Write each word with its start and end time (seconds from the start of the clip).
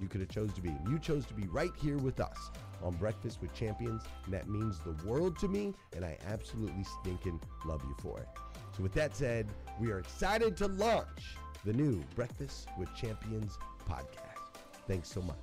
you 0.00 0.08
could 0.08 0.20
have 0.20 0.30
chose 0.30 0.52
to 0.54 0.60
be. 0.60 0.74
You 0.88 0.98
chose 0.98 1.26
to 1.26 1.34
be 1.34 1.46
right 1.48 1.72
here 1.80 1.98
with 1.98 2.20
us 2.20 2.50
on 2.82 2.94
Breakfast 2.94 3.40
with 3.40 3.52
Champions, 3.54 4.02
and 4.24 4.34
that 4.34 4.48
means 4.48 4.78
the 4.80 4.96
world 5.06 5.38
to 5.40 5.48
me, 5.48 5.74
and 5.94 6.04
I 6.04 6.16
absolutely 6.26 6.84
stinking 7.00 7.40
love 7.64 7.82
you 7.84 7.94
for 8.00 8.18
it. 8.18 8.28
So 8.76 8.82
with 8.82 8.92
that 8.94 9.16
said, 9.16 9.48
we 9.80 9.90
are 9.90 9.98
excited 9.98 10.56
to 10.58 10.68
launch 10.68 11.36
the 11.64 11.72
new 11.72 12.02
Breakfast 12.14 12.68
with 12.78 12.94
Champions 12.94 13.58
podcast. 13.88 14.60
Thanks 14.86 15.10
so 15.10 15.22
much 15.22 15.36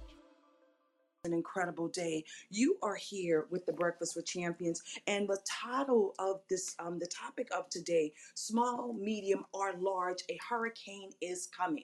an 1.24 1.34
incredible 1.34 1.90
day. 1.90 2.24
You 2.50 2.78
are 2.82 2.96
here 2.96 3.48
with 3.52 3.66
the 3.66 3.74
Breakfast 3.74 4.16
with 4.16 4.26
Champions, 4.26 4.82
and 5.08 5.28
the 5.28 5.38
title 5.46 6.16
of 6.20 6.40
this, 6.50 6.74
um, 6.80 7.00
the 7.00 7.08
topic 7.08 7.50
of 7.56 7.70
today: 7.70 8.14
small, 8.36 8.94
medium, 8.94 9.46
or 9.52 9.74
large, 9.74 10.24
a 10.30 10.40
hurricane 10.50 11.12
is 11.22 11.48
coming 11.48 11.84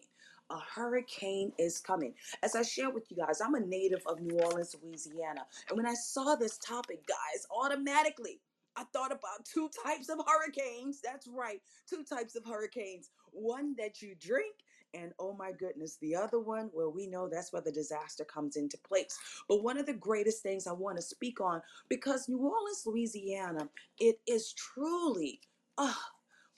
a 0.53 0.59
hurricane 0.75 1.51
is 1.57 1.79
coming. 1.79 2.13
As 2.43 2.55
I 2.55 2.61
shared 2.61 2.93
with 2.93 3.09
you 3.09 3.17
guys, 3.17 3.41
I'm 3.41 3.55
a 3.55 3.59
native 3.59 4.03
of 4.07 4.21
New 4.21 4.39
Orleans, 4.39 4.75
Louisiana. 4.83 5.45
And 5.69 5.77
when 5.77 5.87
I 5.87 5.95
saw 5.95 6.35
this 6.35 6.57
topic, 6.59 7.05
guys, 7.07 7.45
automatically 7.51 8.39
I 8.75 8.83
thought 8.93 9.11
about 9.11 9.45
two 9.53 9.69
types 9.85 10.09
of 10.09 10.19
hurricanes. 10.25 11.01
That's 11.03 11.27
right, 11.27 11.61
two 11.89 12.03
types 12.03 12.35
of 12.35 12.45
hurricanes. 12.45 13.09
One 13.31 13.75
that 13.77 14.01
you 14.01 14.15
drink, 14.19 14.55
and 14.93 15.11
oh 15.19 15.33
my 15.33 15.51
goodness, 15.51 15.97
the 16.01 16.15
other 16.15 16.39
one, 16.39 16.69
well, 16.73 16.91
we 16.91 17.07
know 17.07 17.27
that's 17.27 17.51
where 17.51 17.61
the 17.61 17.71
disaster 17.71 18.23
comes 18.23 18.55
into 18.55 18.77
place. 18.77 19.17
But 19.49 19.63
one 19.63 19.77
of 19.77 19.87
the 19.87 19.93
greatest 19.93 20.43
things 20.43 20.67
I 20.67 20.73
want 20.73 20.97
to 20.97 21.01
speak 21.01 21.41
on, 21.41 21.61
because 21.89 22.29
New 22.29 22.39
Orleans, 22.39 22.83
Louisiana, 22.85 23.69
it 23.99 24.19
is 24.27 24.53
truly, 24.53 25.41
ah, 25.79 26.12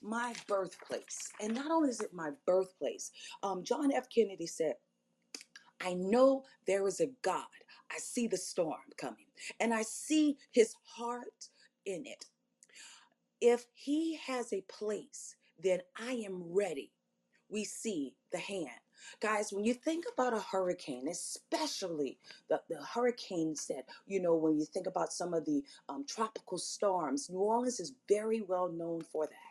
my 0.05 0.33
birthplace. 0.47 1.31
And 1.41 1.55
not 1.55 1.71
only 1.71 1.89
is 1.89 2.01
it 2.01 2.13
my 2.13 2.31
birthplace, 2.47 3.11
um, 3.43 3.63
John 3.63 3.91
F. 3.91 4.07
Kennedy 4.09 4.47
said, 4.47 4.75
I 5.81 5.93
know 5.95 6.43
there 6.67 6.87
is 6.87 7.01
a 7.01 7.11
God. 7.23 7.45
I 7.91 7.97
see 7.99 8.27
the 8.27 8.37
storm 8.37 8.81
coming, 8.97 9.27
and 9.59 9.73
I 9.73 9.83
see 9.83 10.37
his 10.51 10.75
heart 10.97 11.49
in 11.85 12.05
it. 12.05 12.25
If 13.41 13.65
he 13.73 14.17
has 14.25 14.53
a 14.53 14.61
place, 14.61 15.35
then 15.61 15.81
I 15.99 16.13
am 16.13 16.43
ready. 16.53 16.93
We 17.49 17.65
see 17.65 18.15
the 18.31 18.39
hand. 18.39 18.69
Guys, 19.21 19.53
when 19.53 19.65
you 19.65 19.73
think 19.75 20.05
about 20.11 20.33
a 20.33 20.39
hurricane, 20.39 21.07
especially 21.09 22.19
the, 22.49 22.61
the 22.69 22.83
hurricanes 22.83 23.67
that, 23.67 23.85
you 24.07 24.21
know, 24.21 24.35
when 24.35 24.57
you 24.59 24.65
think 24.65 24.87
about 24.87 25.13
some 25.13 25.33
of 25.33 25.45
the 25.45 25.63
um, 25.89 26.05
tropical 26.07 26.57
storms, 26.57 27.29
New 27.29 27.39
Orleans 27.39 27.79
is 27.79 27.93
very 28.09 28.41
well 28.41 28.69
known 28.69 29.01
for 29.01 29.27
that. 29.27 29.44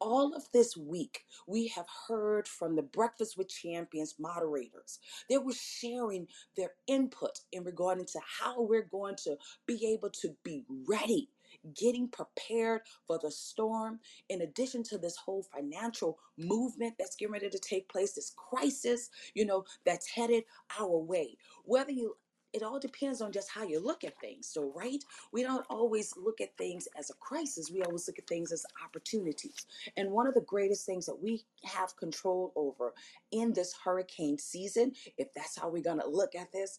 All 0.00 0.34
of 0.34 0.44
this 0.52 0.76
week, 0.76 1.24
we 1.48 1.68
have 1.68 1.86
heard 2.08 2.48
from 2.48 2.76
the 2.76 2.82
Breakfast 2.82 3.38
with 3.38 3.48
Champions 3.48 4.16
moderators. 4.18 5.00
They 5.30 5.38
were 5.38 5.54
sharing 5.54 6.28
their 6.56 6.72
input 6.86 7.40
in 7.52 7.64
regarding 7.64 8.06
to 8.06 8.20
how 8.40 8.62
we're 8.62 8.82
going 8.90 9.16
to 9.24 9.36
be 9.66 9.86
able 9.94 10.10
to 10.22 10.36
be 10.44 10.64
ready, 10.88 11.30
getting 11.76 12.08
prepared 12.08 12.82
for 13.06 13.18
the 13.22 13.30
storm. 13.30 14.00
In 14.28 14.42
addition 14.42 14.82
to 14.84 14.98
this 14.98 15.16
whole 15.16 15.44
financial 15.44 16.18
movement 16.38 16.94
that's 16.98 17.16
getting 17.16 17.32
ready 17.32 17.50
to 17.50 17.58
take 17.60 17.88
place, 17.88 18.14
this 18.14 18.34
crisis, 18.36 19.10
you 19.34 19.46
know, 19.46 19.64
that's 19.86 20.08
headed 20.10 20.44
our 20.80 20.98
way. 20.98 21.36
Whether 21.64 21.92
you 21.92 22.16
it 22.54 22.62
all 22.62 22.78
depends 22.78 23.20
on 23.20 23.32
just 23.32 23.50
how 23.50 23.64
you 23.64 23.80
look 23.80 24.04
at 24.04 24.18
things. 24.20 24.46
So, 24.46 24.72
right? 24.74 25.02
We 25.32 25.42
don't 25.42 25.66
always 25.68 26.14
look 26.16 26.40
at 26.40 26.56
things 26.56 26.86
as 26.96 27.10
a 27.10 27.14
crisis. 27.14 27.70
We 27.70 27.82
always 27.82 28.06
look 28.06 28.18
at 28.18 28.28
things 28.28 28.52
as 28.52 28.64
opportunities. 28.82 29.66
And 29.96 30.12
one 30.12 30.28
of 30.28 30.34
the 30.34 30.40
greatest 30.40 30.86
things 30.86 31.04
that 31.06 31.20
we 31.20 31.42
have 31.64 31.96
control 31.96 32.52
over 32.54 32.94
in 33.32 33.52
this 33.52 33.74
hurricane 33.84 34.38
season, 34.38 34.92
if 35.18 35.34
that's 35.34 35.58
how 35.58 35.68
we're 35.68 35.82
going 35.82 36.00
to 36.00 36.08
look 36.08 36.36
at 36.36 36.52
this, 36.52 36.78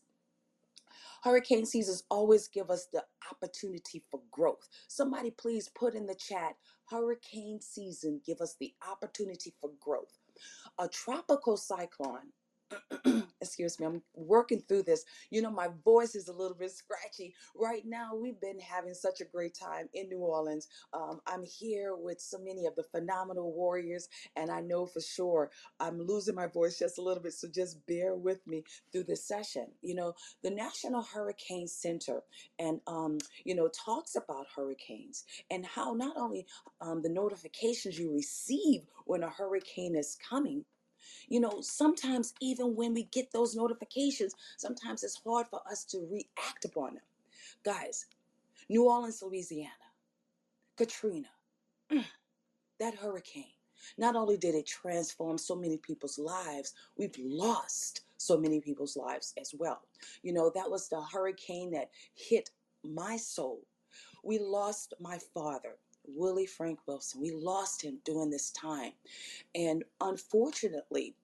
hurricane 1.24 1.66
seasons 1.66 2.04
always 2.10 2.48
give 2.48 2.70
us 2.70 2.88
the 2.94 3.04
opportunity 3.30 4.02
for 4.10 4.22
growth. 4.32 4.70
Somebody 4.88 5.32
please 5.32 5.68
put 5.68 5.94
in 5.94 6.06
the 6.06 6.16
chat, 6.16 6.56
hurricane 6.90 7.60
season 7.60 8.22
give 8.26 8.40
us 8.40 8.56
the 8.60 8.74
opportunity 8.90 9.54
for 9.60 9.72
growth. 9.82 10.20
A 10.80 10.88
tropical 10.88 11.58
cyclone 11.58 12.32
excuse 13.42 13.80
me, 13.80 13.86
I'm 13.86 14.02
working 14.16 14.62
through 14.68 14.84
this. 14.84 15.06
You 15.30 15.42
know, 15.42 15.52
my 15.52 15.70
voice 15.84 16.16
is 16.16 16.28
a 16.28 16.34
little 16.34 16.58
bit 16.58 16.72
scratchy. 16.76 17.34
Right 17.56 17.84
now, 17.86 18.16
we've 18.16 18.40
been 18.40 18.60
having 18.60 18.94
such 18.94 19.22
a 19.22 19.26
great 19.26 19.56
time 19.56 19.88
in 19.94 20.10
New 20.10 20.20
Orleans. 20.20 20.68
Um, 20.94 21.20
I'm 21.28 21.44
here 21.44 21.96
with 21.96 22.20
so 22.20 22.38
many 22.40 22.66
of 22.66 22.76
the 22.76 22.84
phenomenal 22.84 23.54
warriors, 23.54 24.08
and 24.36 24.52
I 24.52 24.62
know 24.62 24.86
for 24.86 25.02
sure 25.02 25.52
I'm 25.80 26.02
losing 26.02 26.36
my 26.36 26.48
voice 26.48 26.80
just 26.80 26.98
a 26.98 27.02
little 27.02 27.22
bit, 27.22 27.34
so 27.34 27.48
just 27.54 27.86
bear 27.88 28.16
with 28.16 28.46
me 28.48 28.64
through 28.92 29.04
this 29.04 29.28
session. 29.28 29.68
You 29.82 29.96
know, 29.96 30.14
the 30.44 30.52
National 30.52 31.04
Hurricane 31.04 31.68
Center 31.68 32.22
and, 32.60 32.80
um, 32.88 33.18
you 33.44 33.56
know, 33.56 33.70
talks 33.86 34.16
about 34.16 34.48
hurricanes 34.56 35.24
and 35.52 35.66
how 35.66 35.94
not 35.94 36.16
only 36.18 36.46
um, 36.82 37.02
the 37.02 37.10
notifications 37.10 38.00
you 38.00 38.14
receive 38.14 38.82
when 39.06 39.24
a 39.24 39.30
hurricane 39.30 39.96
is 39.96 40.18
coming 40.30 40.66
you 41.28 41.40
know, 41.40 41.62
sometimes 41.62 42.34
even 42.42 42.76
when 42.76 42.94
we 42.94 43.04
get 43.04 43.32
those 43.32 43.56
notifications, 43.56 44.36
sometimes 44.58 45.04
it's 45.04 45.22
hard 45.26 45.48
for 45.48 45.62
us 45.70 45.84
to 45.86 46.08
react 46.12 46.66
upon 46.66 46.96
them. 46.96 47.04
Guys, 47.64 48.06
New 48.70 48.86
Orleans, 48.90 49.22
Louisiana, 49.22 49.70
Katrina, 50.78 51.28
mm, 51.92 52.06
that 52.80 52.96
hurricane, 52.96 53.46
not 53.98 54.16
only 54.16 54.38
did 54.38 54.56
it 54.56 54.66
transform 54.66 55.38
so 55.38 55.56
many 55.56 55.78
people's 55.78 56.18
lives, 56.18 56.74
we've 56.98 57.18
lost 57.20 58.02
so 58.18 58.38
many 58.38 58.60
people's 58.60 58.98
lives 58.98 59.34
as 59.40 59.54
well. 59.58 59.82
You 60.24 60.34
know, 60.34 60.52
that 60.56 60.70
was 60.70 60.90
the 60.90 61.02
hurricane 61.02 61.72
that 61.72 61.90
hit 62.16 62.50
my 62.84 63.18
soul. 63.18 63.62
We 64.24 64.40
lost 64.40 64.94
my 65.00 65.20
father, 65.34 65.78
Willie 66.08 66.46
Frank 66.46 66.80
Wilson. 66.88 67.22
We 67.22 67.32
lost 67.32 67.82
him 67.82 68.00
during 68.06 68.30
this 68.30 68.52
time. 68.52 68.92
And 69.54 69.84
unfortunately, 70.02 71.16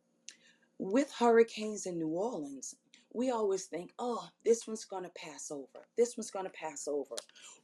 with 0.77 1.11
hurricanes 1.11 1.85
in 1.85 1.99
New 1.99 2.09
Orleans, 2.09 2.75
we 3.13 3.29
always 3.29 3.65
think, 3.65 3.91
oh, 3.99 4.29
this 4.45 4.67
one's 4.67 4.85
going 4.85 5.03
to 5.03 5.09
pass 5.09 5.51
over. 5.51 5.85
This 5.97 6.17
one's 6.17 6.31
going 6.31 6.45
to 6.45 6.51
pass 6.51 6.87
over. 6.87 7.15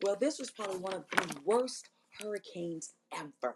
Well, 0.03 0.17
this 0.19 0.39
was 0.39 0.51
probably 0.51 0.79
one 0.79 0.93
of 0.93 1.05
the 1.09 1.35
worst 1.45 1.89
hurricanes 2.19 2.93
ever. 3.13 3.55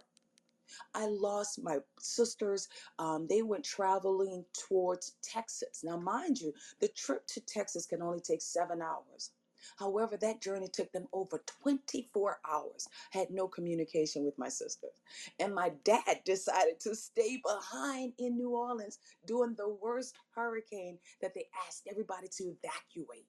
I 0.94 1.06
lost 1.08 1.62
my 1.62 1.80
sisters. 2.00 2.70
Um, 2.98 3.28
they 3.30 3.42
went 3.42 3.66
traveling 3.66 4.46
towards 4.54 5.16
Texas. 5.22 5.84
Now, 5.84 5.98
mind 5.98 6.40
you, 6.40 6.54
the 6.80 6.88
trip 6.88 7.28
to 7.28 7.42
Texas 7.42 7.86
can 7.86 8.02
only 8.02 8.22
take 8.22 8.42
seven 8.42 8.82
hours. 8.82 9.32
However, 9.78 10.18
that 10.18 10.42
journey 10.42 10.68
took 10.68 10.92
them 10.92 11.08
over 11.14 11.44
24 11.64 12.40
hours. 12.50 12.88
Had 13.12 13.32
no 13.32 13.48
communication 13.48 14.26
with 14.26 14.38
my 14.38 14.50
sisters. 14.50 15.02
And 15.40 15.54
my 15.54 15.72
dad 15.84 16.22
decided 16.26 16.80
to 16.82 16.96
stay 16.96 17.42
behind 17.46 18.14
in 18.18 18.38
New 18.38 18.52
Orleans 18.52 19.00
during 19.26 19.56
the 19.56 19.70
worst 19.82 20.16
hurricane 20.36 20.98
that 21.22 21.34
they 21.34 21.48
asked 21.68 21.88
everybody 21.90 22.28
to 22.38 22.56
evacuate. 22.64 23.26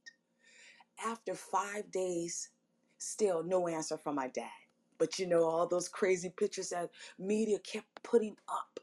After 1.05 1.35
five 1.35 1.91
days, 1.91 2.51
still 2.99 3.43
no 3.43 3.69
answer 3.69 3.97
from 3.99 4.15
my 4.15 4.29
dad. 4.29 4.51
But 4.99 5.19
you 5.19 5.27
know, 5.27 5.45
all 5.45 5.67
those 5.67 5.89
crazy 5.89 6.31
pictures 6.31 6.69
that 6.71 6.91
media 7.19 7.59
kept 7.59 8.03
putting 8.03 8.37
up 8.49 8.79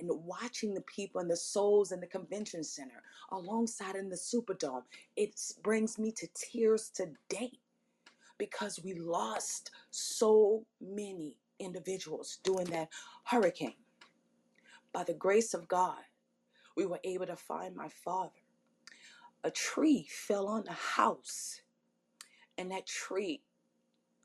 and 0.00 0.10
watching 0.24 0.74
the 0.74 0.82
people 0.82 1.20
and 1.20 1.30
the 1.30 1.36
souls 1.36 1.92
in 1.92 2.00
the 2.00 2.06
convention 2.06 2.64
center 2.64 3.02
alongside 3.32 3.96
in 3.96 4.08
the 4.08 4.16
Superdome, 4.16 4.82
it 5.16 5.40
brings 5.62 5.98
me 5.98 6.12
to 6.12 6.28
tears 6.34 6.90
today 6.90 7.52
because 8.38 8.80
we 8.82 8.94
lost 8.94 9.70
so 9.90 10.64
many 10.80 11.34
individuals 11.58 12.38
during 12.44 12.66
that 12.66 12.88
hurricane. 13.24 13.74
By 14.92 15.04
the 15.04 15.14
grace 15.14 15.54
of 15.54 15.68
God, 15.68 15.98
we 16.76 16.86
were 16.86 17.00
able 17.04 17.26
to 17.26 17.36
find 17.36 17.74
my 17.74 17.88
father. 17.88 18.30
A 19.44 19.50
tree 19.50 20.06
fell 20.10 20.46
on 20.46 20.64
the 20.64 20.72
house, 20.72 21.60
and 22.56 22.70
that 22.70 22.86
tree 22.86 23.42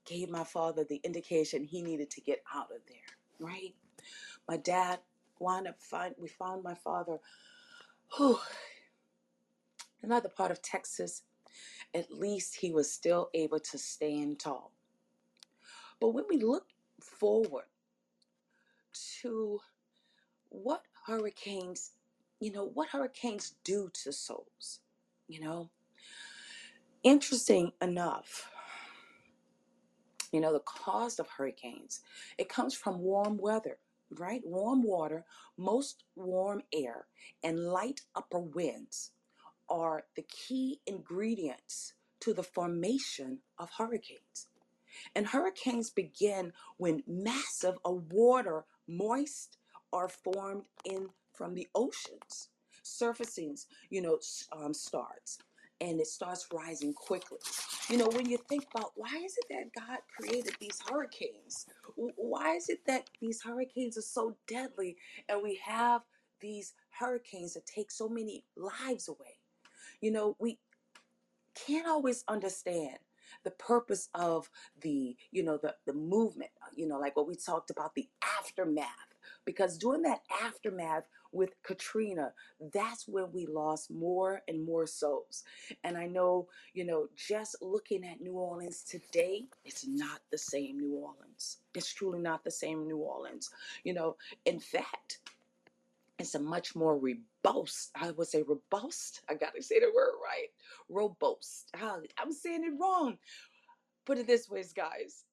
gave 0.06 0.30
my 0.30 0.44
father 0.44 0.84
the 0.84 1.02
indication 1.04 1.64
he 1.64 1.81
needed 1.81 2.10
to 2.12 2.22
get 2.22 2.44
out 2.54 2.70
of 2.75 2.81
there, 2.88 3.48
right? 3.48 3.74
My 4.48 4.58
dad 4.58 5.00
wound 5.40 5.68
up 5.68 5.82
find 5.82 6.16
we 6.20 6.28
found 6.28 6.64
my 6.64 6.74
father 6.76 7.20
whew, 8.18 8.40
another 10.02 10.30
part 10.30 10.52
of 10.52 10.62
Texas. 10.62 11.24
At 11.94 12.12
least 12.12 12.56
he 12.56 12.72
was 12.72 12.92
still 12.92 13.30
able 13.34 13.60
to 13.60 13.78
stand 13.78 14.40
tall. 14.40 14.72
But 16.00 16.10
when 16.10 16.26
we 16.30 16.38
look 16.38 16.68
forward 17.00 17.66
to 19.22 19.60
what 20.50 20.84
hurricanes, 21.06 21.92
you 22.40 22.52
know, 22.52 22.66
what 22.74 22.90
hurricanes 22.90 23.56
do 23.64 23.90
to 24.04 24.12
souls, 24.12 24.80
you 25.28 25.42
know, 25.42 25.70
interesting 27.04 27.72
enough, 27.82 28.50
you 30.32 30.42
know, 30.42 30.54
the 30.54 30.60
cause 30.60 31.20
of 31.20 31.28
hurricanes, 31.30 32.02
it 32.38 32.50
comes 32.50 32.74
from 32.74 33.00
warm 33.00 33.38
weather 33.38 33.78
right? 34.19 34.42
Warm 34.45 34.83
water, 34.83 35.25
most 35.57 36.04
warm 36.15 36.62
air, 36.74 37.07
and 37.44 37.60
light 37.60 38.01
upper 38.15 38.39
winds 38.39 39.12
are 39.69 40.04
the 40.15 40.24
key 40.24 40.79
ingredients 40.86 41.93
to 42.20 42.34
the 42.34 42.43
formation 42.43 43.39
of 43.58 43.70
hurricanes. 43.77 44.48
And 45.15 45.27
hurricanes 45.27 45.89
begin 45.89 46.53
when 46.77 47.03
massive 47.08 47.75
of 47.84 48.12
water, 48.12 48.65
moist, 48.88 49.58
are 49.91 50.10
formed 50.10 50.65
in 50.86 51.10
from 51.34 51.55
the 51.55 51.67
oceans. 51.74 52.50
Surfacing, 52.84 53.58
you 53.89 54.01
know, 54.01 54.20
um, 54.51 54.74
starts 54.74 55.39
and 55.82 56.00
it 56.00 56.08
starts 56.08 56.48
rising 56.53 56.94
quickly. 56.94 57.39
You 57.89 57.98
know, 57.98 58.08
when 58.08 58.30
you 58.30 58.38
think 58.50 58.68
about 58.74 58.92
why 58.96 59.22
is 59.24 59.38
it 59.38 59.46
that 59.50 59.88
God 59.88 60.00
created 60.18 60.56
these 60.60 60.80
hurricanes? 60.89 61.65
Why 61.96 62.56
is 62.56 62.70
it 62.70 62.86
that 62.88 63.10
these 63.22 63.42
hurricanes 63.42 63.98
are 63.98 64.01
so 64.01 64.36
deadly 64.48 64.98
and 65.30 65.42
we 65.44 65.60
have 65.63 66.01
these 66.39 66.74
hurricanes 66.89 67.53
that 67.53 67.65
take 67.65 67.92
so 67.92 68.08
many 68.08 68.44
lives 68.56 69.08
away? 69.08 69.38
You 70.01 70.12
know, 70.12 70.36
we 70.39 70.60
can't 71.56 71.88
always 71.88 72.24
understand 72.27 72.98
the 73.44 73.51
purpose 73.51 74.10
of 74.13 74.50
the 74.82 75.15
you 75.32 75.44
know 75.44 75.58
the 75.58 75.75
the 75.86 75.94
movement 75.94 76.51
you 76.75 76.88
know 76.88 77.00
like 77.00 77.15
what 77.15 77.27
we 77.27 77.36
talked 77.36 77.70
about 77.70 77.96
the 77.96 78.08
aftermath 78.39 78.88
because 79.46 79.77
during 79.77 80.01
that 80.03 80.22
aftermath 80.44 81.03
with 81.34 81.62
Katrina, 81.63 82.32
that's 82.74 83.08
when 83.08 83.32
we 83.32 83.46
lost 83.46 83.92
more 83.92 84.42
and 84.48 84.63
more 84.63 84.86
souls. 84.86 85.44
And 85.84 85.98
I 85.98 86.08
know, 86.08 86.48
you 86.74 86.86
know, 86.86 87.08
just 87.16 87.56
looking 87.62 88.06
at 88.06 88.22
New 88.22 88.34
Orleans 88.34 88.84
today, 88.84 89.48
it's 89.66 89.86
not 89.88 90.22
the 90.32 90.38
same 90.38 90.80
New 90.80 90.96
Orleans. 90.96 91.58
It's 91.74 91.94
truly 91.94 92.20
not 92.20 92.44
the 92.44 92.52
same 92.52 92.88
New 92.88 92.98
Orleans. 92.98 93.50
You 93.84 93.94
know, 93.94 94.16
in 94.46 94.60
fact, 94.60 95.20
it's 96.20 96.36
a 96.36 96.40
much 96.40 96.75
more 96.75 96.98
robust, 96.98 97.92
I 97.96 98.12
would 98.12 98.28
say 98.28 98.44
robust. 98.44 99.22
I 99.30 99.34
gotta 99.34 99.62
say 99.62 99.80
the 99.80 99.92
word 99.94 100.13
right. 100.24 100.48
Robust. 100.90 101.72
Ah, 101.82 101.98
I'm 102.20 102.32
saying 102.32 102.63
it 102.63 102.80
wrong. 102.80 103.18
Put 104.06 104.18
it 104.20 104.28
this 104.28 104.50
way, 104.50 104.63
guys. 104.75 105.25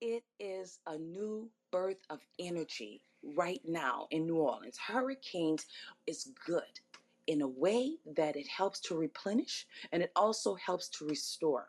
It 0.00 0.24
is 0.38 0.78
a 0.86 0.98
new 0.98 1.50
birth 1.70 2.00
of 2.10 2.20
energy 2.38 3.02
right 3.36 3.60
now 3.66 4.06
in 4.10 4.26
New 4.26 4.36
Orleans. 4.36 4.78
Hurricanes 4.78 5.66
is 6.06 6.32
good 6.46 6.80
in 7.26 7.42
a 7.42 7.48
way 7.48 7.96
that 8.16 8.36
it 8.36 8.48
helps 8.48 8.80
to 8.80 8.96
replenish 8.96 9.66
and 9.92 10.02
it 10.02 10.12
also 10.16 10.54
helps 10.54 10.88
to 10.88 11.06
restore. 11.06 11.68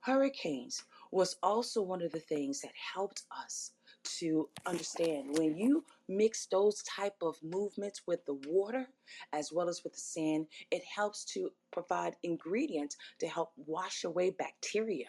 Hurricanes 0.00 0.84
was 1.12 1.36
also 1.42 1.80
one 1.80 2.02
of 2.02 2.12
the 2.12 2.20
things 2.20 2.60
that 2.60 2.72
helped 2.94 3.22
us 3.42 3.72
to 4.04 4.48
understand 4.66 5.38
when 5.38 5.56
you 5.56 5.82
mix 6.08 6.46
those 6.46 6.82
type 6.82 7.16
of 7.22 7.36
movements 7.42 8.02
with 8.06 8.24
the 8.26 8.38
water 8.46 8.86
as 9.32 9.50
well 9.50 9.68
as 9.68 9.82
with 9.82 9.94
the 9.94 10.00
sand, 10.00 10.46
it 10.70 10.82
helps 10.84 11.24
to 11.24 11.50
provide 11.72 12.16
ingredients 12.22 12.96
to 13.18 13.26
help 13.26 13.52
wash 13.56 14.04
away 14.04 14.30
bacteria. 14.30 15.08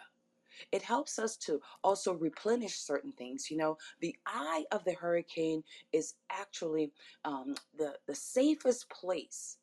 It 0.72 0.82
helps 0.82 1.20
us 1.20 1.38
to 1.38 1.60
also 1.84 2.14
replenish 2.14 2.78
certain 2.78 3.12
things. 3.14 3.50
You 3.52 3.58
know, 3.58 3.78
the 4.02 4.16
eye 4.26 4.66
of 4.72 4.84
the 4.84 4.94
hurricane 4.94 5.64
is 5.92 6.16
actually 6.30 6.92
um, 7.24 7.56
the 7.78 7.96
the 8.08 8.16
safest 8.16 8.90
place 8.90 9.58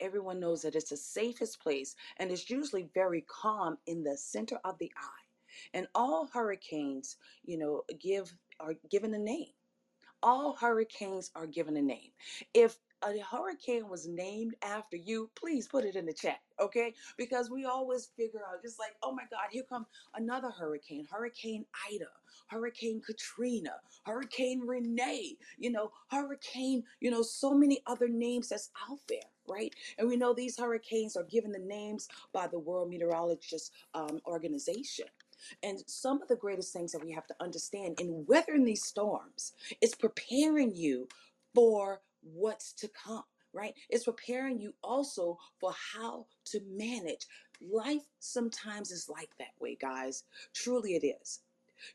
everyone 0.00 0.40
knows 0.40 0.62
that 0.62 0.74
it's 0.74 0.90
the 0.90 0.96
safest 0.96 1.60
place 1.60 1.94
and 2.18 2.30
it's 2.30 2.50
usually 2.50 2.88
very 2.94 3.24
calm 3.28 3.78
in 3.86 4.02
the 4.02 4.16
center 4.16 4.58
of 4.64 4.78
the 4.78 4.92
eye. 4.96 5.24
And 5.74 5.86
all 5.94 6.28
hurricanes, 6.32 7.16
you 7.44 7.58
know, 7.58 7.82
give 7.98 8.32
are 8.60 8.74
given 8.90 9.14
a 9.14 9.18
name. 9.18 9.52
All 10.22 10.54
hurricanes 10.56 11.30
are 11.34 11.46
given 11.46 11.76
a 11.76 11.82
name. 11.82 12.10
If 12.52 12.78
a 13.04 13.18
hurricane 13.20 13.88
was 13.88 14.06
named 14.08 14.54
after 14.62 14.96
you, 14.96 15.30
please 15.36 15.68
put 15.68 15.84
it 15.84 15.96
in 15.96 16.06
the 16.06 16.12
chat, 16.12 16.40
okay? 16.60 16.94
Because 17.18 17.50
we 17.50 17.64
always 17.64 18.10
figure 18.16 18.40
out, 18.50 18.62
just 18.62 18.78
like, 18.78 18.94
oh 19.02 19.12
my 19.12 19.24
God, 19.30 19.48
here 19.50 19.64
comes 19.68 19.86
another 20.14 20.50
hurricane, 20.50 21.06
Hurricane 21.10 21.64
Ida, 21.92 22.06
Hurricane 22.48 23.00
Katrina, 23.06 23.74
Hurricane 24.04 24.62
Renee, 24.66 25.36
you 25.58 25.70
know, 25.70 25.92
Hurricane, 26.10 26.84
you 27.00 27.10
know, 27.10 27.22
so 27.22 27.54
many 27.54 27.82
other 27.86 28.08
names 28.08 28.48
that's 28.48 28.70
out 28.90 29.00
there, 29.08 29.18
right? 29.48 29.74
And 29.98 30.08
we 30.08 30.16
know 30.16 30.34
these 30.34 30.58
hurricanes 30.58 31.16
are 31.16 31.24
given 31.24 31.52
the 31.52 31.58
names 31.60 32.08
by 32.32 32.48
the 32.48 32.58
World 32.58 32.90
Meteorologist 32.90 33.72
um, 33.94 34.20
Organization. 34.26 35.06
And 35.62 35.82
some 35.86 36.22
of 36.22 36.28
the 36.28 36.36
greatest 36.36 36.72
things 36.72 36.92
that 36.92 37.04
we 37.04 37.12
have 37.12 37.26
to 37.28 37.36
understand 37.40 38.00
in 38.00 38.24
weathering 38.26 38.64
these 38.64 38.84
storms 38.84 39.52
is 39.82 39.94
preparing 39.94 40.74
you 40.74 41.08
for 41.54 42.00
what's 42.34 42.74
to 42.74 42.88
come, 42.88 43.24
right? 43.54 43.74
It's 43.90 44.04
preparing 44.04 44.60
you 44.60 44.74
also 44.84 45.38
for 45.60 45.72
how 45.94 46.26
to 46.46 46.60
manage. 46.70 47.26
Life 47.62 48.04
sometimes 48.20 48.92
is 48.92 49.08
like 49.10 49.30
that 49.38 49.54
way, 49.60 49.78
guys. 49.80 50.24
Truly 50.54 50.96
it 50.96 51.06
is. 51.06 51.40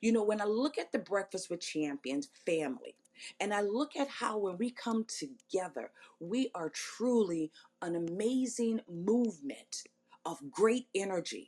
You 0.01 0.13
know, 0.13 0.23
when 0.23 0.41
I 0.41 0.45
look 0.45 0.77
at 0.77 0.91
the 0.91 0.99
Breakfast 0.99 1.49
with 1.49 1.61
Champions 1.61 2.29
family, 2.45 2.95
and 3.39 3.53
I 3.53 3.61
look 3.61 3.95
at 3.97 4.09
how 4.09 4.37
when 4.37 4.57
we 4.57 4.71
come 4.71 5.05
together, 5.05 5.91
we 6.19 6.51
are 6.55 6.69
truly 6.69 7.51
an 7.81 7.95
amazing 7.95 8.81
movement 8.89 9.83
of 10.25 10.39
great 10.51 10.87
energy 10.95 11.45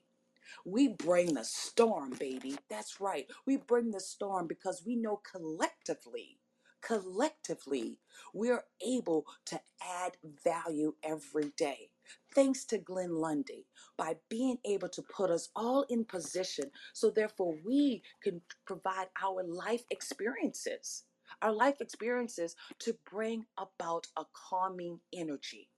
we 0.66 0.90
bring 0.90 1.34
the 1.34 1.44
storm, 1.44 2.12
baby. 2.20 2.56
That's 2.70 3.02
right. 3.02 3.28
We 3.46 3.58
bring 3.58 3.92
the 3.92 4.00
storm 4.00 4.48
because 4.48 4.84
we 4.86 4.96
know 4.96 5.22
collectively, 5.32 6.38
collectively, 6.86 8.00
we're 8.34 8.66
able 8.86 9.26
to 9.46 9.60
add 9.82 10.18
value 10.44 10.96
every 11.04 11.52
day. 11.58 11.90
Thanks 12.36 12.66
to 12.66 12.78
Glenn 12.78 13.16
Lundy 13.16 13.68
by 13.98 14.18
being 14.30 14.58
able 14.66 14.90
to 14.90 15.02
put 15.02 15.32
us 15.32 15.50
all 15.56 15.84
in 15.90 16.06
position 16.06 16.72
so 16.94 17.10
therefore 17.10 17.56
we 17.66 18.04
can 18.24 18.42
provide 18.66 19.08
our 19.24 19.44
life 19.44 19.84
experiences, 19.92 21.04
our 21.42 21.54
life 21.54 21.82
experiences 21.82 22.56
to 22.80 22.96
bring 23.10 23.46
about 23.58 24.08
a 24.18 24.26
calming 24.34 25.00
energy 25.14 25.70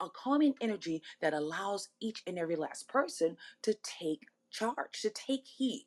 a 0.00 0.08
calming 0.10 0.54
energy 0.60 1.02
that 1.20 1.34
allows 1.34 1.88
each 2.00 2.22
and 2.26 2.38
every 2.38 2.56
last 2.56 2.88
person 2.88 3.36
to 3.62 3.74
take 3.82 4.22
charge, 4.50 5.02
to 5.02 5.10
take 5.10 5.46
heed. 5.46 5.86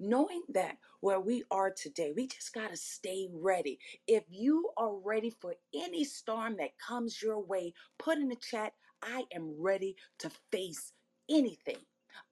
Knowing 0.00 0.42
that 0.48 0.76
where 1.00 1.20
we 1.20 1.44
are 1.50 1.70
today, 1.70 2.12
we 2.14 2.26
just 2.26 2.54
got 2.54 2.70
to 2.70 2.76
stay 2.76 3.28
ready. 3.32 3.78
If 4.06 4.24
you 4.30 4.70
are 4.76 4.94
ready 4.94 5.30
for 5.30 5.54
any 5.74 6.04
storm 6.04 6.56
that 6.58 6.78
comes 6.78 7.22
your 7.22 7.40
way, 7.40 7.74
put 7.98 8.18
in 8.18 8.28
the 8.28 8.36
chat, 8.36 8.74
I 9.02 9.24
am 9.34 9.54
ready 9.58 9.96
to 10.20 10.30
face 10.52 10.92
anything. 11.30 11.78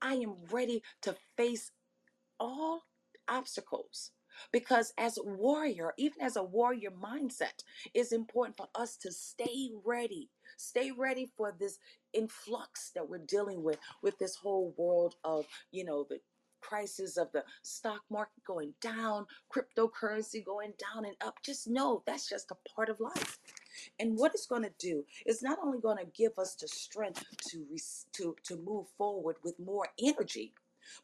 I 0.03 0.15
am 0.15 0.35
ready 0.51 0.83
to 1.03 1.17
face 1.37 1.71
all 2.39 2.83
obstacles. 3.29 4.13
Because 4.53 4.93
as 4.99 5.17
a 5.17 5.25
warrior, 5.25 5.95
even 5.97 6.21
as 6.21 6.37
a 6.37 6.43
warrior 6.43 6.91
mindset, 6.91 7.65
it's 7.95 8.13
important 8.13 8.57
for 8.59 8.69
us 8.75 8.97
to 8.99 9.11
stay 9.11 9.71
ready. 9.85 10.29
Stay 10.59 10.91
ready 10.91 11.31
for 11.39 11.55
this 11.59 11.79
influx 12.13 12.91
that 12.95 13.09
we're 13.09 13.19
dealing 13.19 13.63
with, 13.63 13.79
with 14.03 14.19
this 14.19 14.37
whole 14.37 14.75
world 14.77 15.15
of, 15.25 15.47
you 15.73 15.85
know, 15.85 16.07
the 16.09 16.21
crisis 16.61 17.17
of 17.17 17.33
the 17.33 17.45
stock 17.63 18.03
market 18.11 18.45
going 18.47 18.75
down, 18.81 19.27
cryptocurrency 19.53 20.45
going 20.45 20.73
down 20.79 21.05
and 21.05 21.17
up. 21.25 21.39
Just 21.43 21.69
know 21.69 22.03
that's 22.07 22.29
just 22.29 22.51
a 22.51 22.69
part 22.75 22.89
of 22.89 23.01
life. 23.01 23.39
And 23.99 24.17
what 24.17 24.33
it's 24.35 24.47
going 24.47 24.63
to 24.63 24.73
do 24.79 25.05
is 25.27 25.43
not 25.43 25.59
only 25.63 25.81
going 25.81 25.99
to 25.99 26.11
give 26.17 26.39
us 26.39 26.55
the 26.55 26.69
strength 26.69 27.25
to, 27.51 27.67
to, 28.13 28.37
to 28.45 28.57
move 28.57 28.87
forward 28.97 29.37
with 29.45 29.59
more 29.59 29.89
energy, 30.03 30.53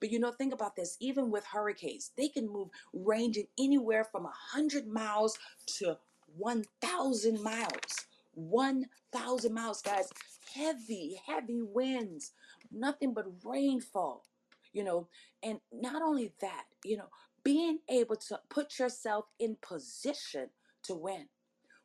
but 0.00 0.10
you 0.10 0.18
know, 0.18 0.32
think 0.32 0.54
about 0.54 0.76
this 0.76 0.96
even 1.00 1.30
with 1.30 1.44
hurricanes, 1.44 2.12
they 2.16 2.28
can 2.28 2.48
move 2.48 2.68
ranging 2.92 3.46
anywhere 3.58 4.04
from 4.04 4.24
100 4.24 4.86
miles 4.86 5.38
to 5.78 5.98
1,000 6.36 7.42
miles. 7.42 8.06
1,000 8.34 9.52
miles, 9.52 9.82
guys. 9.82 10.08
Heavy, 10.54 11.20
heavy 11.26 11.60
winds, 11.62 12.32
nothing 12.70 13.14
but 13.14 13.26
rainfall, 13.44 14.24
you 14.72 14.84
know. 14.84 15.08
And 15.42 15.60
not 15.72 16.02
only 16.02 16.32
that, 16.40 16.64
you 16.84 16.96
know, 16.96 17.08
being 17.44 17.78
able 17.88 18.16
to 18.16 18.40
put 18.48 18.78
yourself 18.78 19.26
in 19.38 19.56
position 19.62 20.48
to 20.84 20.94
win. 20.94 21.26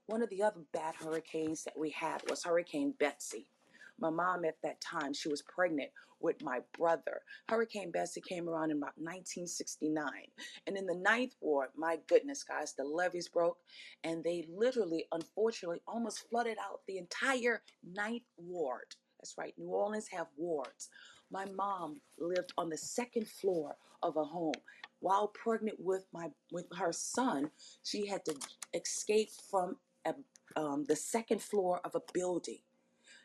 One 0.05 0.21
of 0.21 0.29
the 0.29 0.43
other 0.43 0.61
bad 0.73 0.95
hurricanes 0.95 1.63
that 1.63 1.77
we 1.77 1.89
had 1.91 2.21
was 2.29 2.43
Hurricane 2.43 2.93
Betsy. 2.99 3.49
My 3.99 4.09
mom 4.09 4.45
at 4.45 4.57
that 4.63 4.79
time, 4.79 5.13
she 5.13 5.27
was 5.27 5.41
pregnant 5.41 5.89
with 6.19 6.41
my 6.41 6.59
brother. 6.77 7.21
Hurricane 7.49 7.91
Betsy 7.91 8.21
came 8.21 8.47
around 8.47 8.71
in 8.71 8.77
about 8.77 8.97
1969. 8.97 10.07
And 10.65 10.77
in 10.77 10.85
the 10.85 10.95
ninth 10.95 11.35
ward, 11.41 11.69
my 11.75 11.97
goodness, 12.07 12.43
guys, 12.43 12.73
the 12.73 12.83
levees 12.83 13.27
broke 13.27 13.57
and 14.03 14.23
they 14.23 14.47
literally, 14.49 15.05
unfortunately, 15.11 15.81
almost 15.87 16.27
flooded 16.29 16.57
out 16.57 16.81
the 16.87 16.97
entire 16.97 17.61
ninth 17.83 18.23
ward. 18.37 18.95
That's 19.19 19.37
right, 19.37 19.53
New 19.57 19.69
Orleans 19.69 20.07
have 20.11 20.27
wards. 20.37 20.89
My 21.31 21.45
mom 21.45 22.01
lived 22.17 22.53
on 22.57 22.69
the 22.69 22.77
second 22.77 23.27
floor 23.27 23.75
of 24.01 24.15
a 24.17 24.23
home. 24.23 24.53
While 24.99 25.27
pregnant 25.27 25.77
with 25.79 26.05
my 26.13 26.29
with 26.51 26.65
her 26.77 26.91
son, 26.91 27.51
she 27.83 28.07
had 28.07 28.25
to 28.25 28.35
escape 28.73 29.29
from 29.49 29.77
a, 30.05 30.15
um, 30.55 30.85
the 30.87 30.95
second 30.95 31.41
floor 31.41 31.81
of 31.83 31.95
a 31.95 32.01
building. 32.13 32.59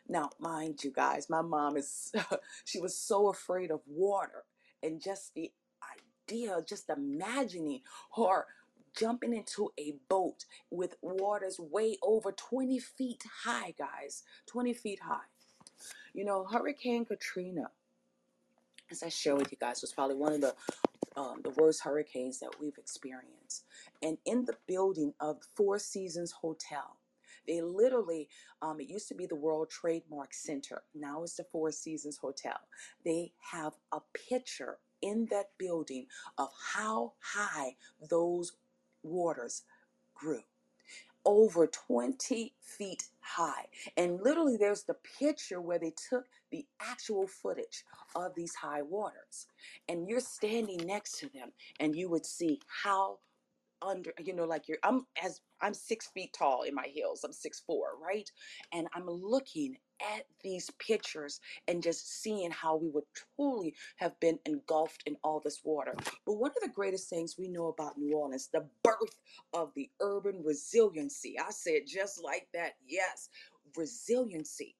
Now, 0.07 0.29
mind 0.39 0.83
you 0.83 0.91
guys, 0.91 1.29
my 1.29 1.41
mom 1.41 1.77
is, 1.77 2.11
she 2.65 2.79
was 2.79 2.97
so 2.97 3.29
afraid 3.29 3.71
of 3.71 3.81
water 3.87 4.43
and 4.81 5.01
just 5.01 5.33
the 5.33 5.51
idea, 6.29 6.57
just 6.67 6.89
imagining 6.89 7.81
her 8.17 8.45
jumping 8.95 9.33
into 9.33 9.71
a 9.79 9.95
boat 10.09 10.45
with 10.69 10.95
waters 11.01 11.59
way 11.59 11.97
over 12.03 12.31
20 12.31 12.77
feet 12.79 13.23
high, 13.43 13.73
guys, 13.77 14.23
20 14.47 14.73
feet 14.73 14.99
high. 15.01 15.25
You 16.13 16.25
know, 16.25 16.45
Hurricane 16.45 17.05
Katrina, 17.05 17.71
as 18.93 19.03
I 19.03 19.09
share 19.09 19.35
with 19.35 19.51
you 19.51 19.57
guys, 19.59 19.81
was 19.81 19.91
probably 19.91 20.15
one 20.15 20.33
of 20.33 20.41
the 20.41 20.55
um, 21.15 21.41
the 21.43 21.51
worst 21.51 21.83
hurricanes 21.83 22.39
that 22.39 22.59
we've 22.59 22.77
experienced. 22.77 23.65
And 24.01 24.17
in 24.25 24.45
the 24.45 24.55
building 24.67 25.13
of 25.19 25.37
Four 25.55 25.77
Seasons 25.77 26.31
Hotel, 26.31 26.97
they 27.47 27.61
literally, 27.61 28.29
um, 28.61 28.79
it 28.79 28.89
used 28.89 29.09
to 29.09 29.15
be 29.15 29.25
the 29.25 29.35
World 29.35 29.69
Trademark 29.69 30.33
Center. 30.33 30.83
Now 30.95 31.23
it's 31.23 31.35
the 31.35 31.43
Four 31.51 31.71
Seasons 31.71 32.17
Hotel. 32.17 32.57
They 33.05 33.33
have 33.51 33.73
a 33.91 33.99
picture 34.29 34.77
in 35.01 35.27
that 35.29 35.49
building 35.59 36.07
of 36.37 36.49
how 36.73 37.13
high 37.19 37.75
those 38.09 38.53
waters 39.03 39.63
grew 40.15 40.41
over 41.25 41.67
20 41.67 42.53
feet 42.61 43.05
high. 43.21 43.65
And 43.97 44.21
literally, 44.21 44.57
there's 44.57 44.83
the 44.83 44.95
picture 45.19 45.61
where 45.61 45.79
they 45.79 45.93
took 46.09 46.25
the 46.51 46.65
actual 46.81 47.27
footage 47.27 47.83
of 48.15 48.35
these 48.35 48.55
high 48.55 48.81
waters. 48.83 49.47
And 49.89 50.07
you're 50.07 50.19
standing 50.21 50.85
next 50.85 51.19
to 51.19 51.29
them, 51.29 51.51
and 51.79 51.95
you 51.95 52.09
would 52.09 52.25
see 52.25 52.59
how 52.83 53.19
under 53.83 54.13
you 54.23 54.33
know 54.35 54.45
like 54.45 54.67
you're 54.69 54.79
i'm 54.83 55.07
as 55.23 55.41
i'm 55.61 55.73
six 55.75 56.07
feet 56.09 56.33
tall 56.37 56.63
in 56.63 56.75
my 56.75 56.87
heels 56.87 57.23
i'm 57.25 57.33
six 57.33 57.61
four 57.61 57.89
right 58.03 58.31
and 58.73 58.87
i'm 58.95 59.07
looking 59.09 59.77
at 60.15 60.25
these 60.43 60.69
pictures 60.79 61.39
and 61.67 61.83
just 61.83 62.21
seeing 62.21 62.51
how 62.51 62.75
we 62.75 62.89
would 62.89 63.05
truly 63.37 63.75
have 63.97 64.19
been 64.19 64.39
engulfed 64.45 65.03
in 65.05 65.17
all 65.23 65.39
this 65.39 65.61
water. 65.63 65.95
But 66.25 66.33
one 66.33 66.51
of 66.51 66.61
the 66.61 66.73
greatest 66.73 67.09
things 67.09 67.37
we 67.37 67.47
know 67.47 67.67
about 67.67 67.97
New 67.97 68.15
Orleans, 68.17 68.49
the 68.51 68.65
birth 68.83 69.19
of 69.53 69.71
the 69.75 69.89
urban 70.01 70.41
resiliency. 70.43 71.37
I 71.39 71.51
said 71.51 71.81
just 71.87 72.23
like 72.23 72.47
that. 72.53 72.73
Yes, 72.87 73.29
resiliency. 73.75 74.75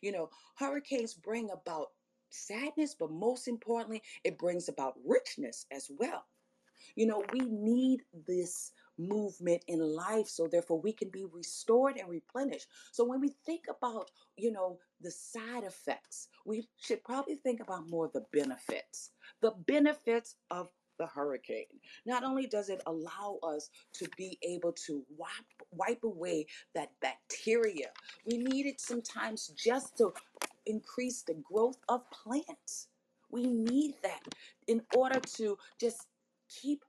You 0.00 0.12
know, 0.12 0.30
hurricanes 0.56 1.14
bring 1.14 1.50
about 1.50 1.88
sadness, 2.30 2.94
but 2.98 3.10
most 3.10 3.48
importantly, 3.48 4.02
it 4.24 4.38
brings 4.38 4.68
about 4.68 4.94
richness 5.06 5.66
as 5.70 5.90
well. 5.98 6.24
You 6.96 7.06
know, 7.06 7.24
we 7.32 7.40
need 7.40 8.02
this 8.26 8.72
movement 8.98 9.62
in 9.68 9.80
life 9.80 10.28
so 10.28 10.46
therefore 10.46 10.80
we 10.80 10.92
can 10.92 11.08
be 11.10 11.24
restored 11.32 11.96
and 11.96 12.08
replenished. 12.08 12.66
So 12.92 13.04
when 13.04 13.20
we 13.20 13.34
think 13.46 13.64
about, 13.68 14.10
you 14.36 14.52
know, 14.52 14.78
the 15.00 15.10
side 15.10 15.64
effects, 15.64 16.28
we 16.44 16.68
should 16.80 17.02
probably 17.04 17.36
think 17.36 17.60
about 17.60 17.88
more 17.88 18.10
the 18.12 18.24
benefits. 18.32 19.10
The 19.40 19.52
benefits 19.66 20.36
of 20.50 20.68
the 20.98 21.06
hurricane. 21.06 21.80
Not 22.06 22.22
only 22.22 22.46
does 22.46 22.68
it 22.68 22.82
allow 22.86 23.38
us 23.42 23.70
to 23.94 24.06
be 24.16 24.38
able 24.42 24.72
to 24.86 25.02
wipe, 25.16 25.30
wipe 25.70 26.04
away 26.04 26.46
that 26.74 26.90
bacteria, 27.00 27.88
we 28.26 28.38
need 28.38 28.66
it 28.66 28.80
sometimes 28.80 29.48
just 29.56 29.96
to 29.98 30.12
increase 30.66 31.22
the 31.22 31.34
growth 31.42 31.78
of 31.88 32.02
plants. 32.10 32.88
We 33.30 33.46
need 33.46 33.94
that 34.02 34.22
in 34.68 34.82
order 34.94 35.18
to 35.36 35.56
just 35.80 36.06
keep 36.48 36.84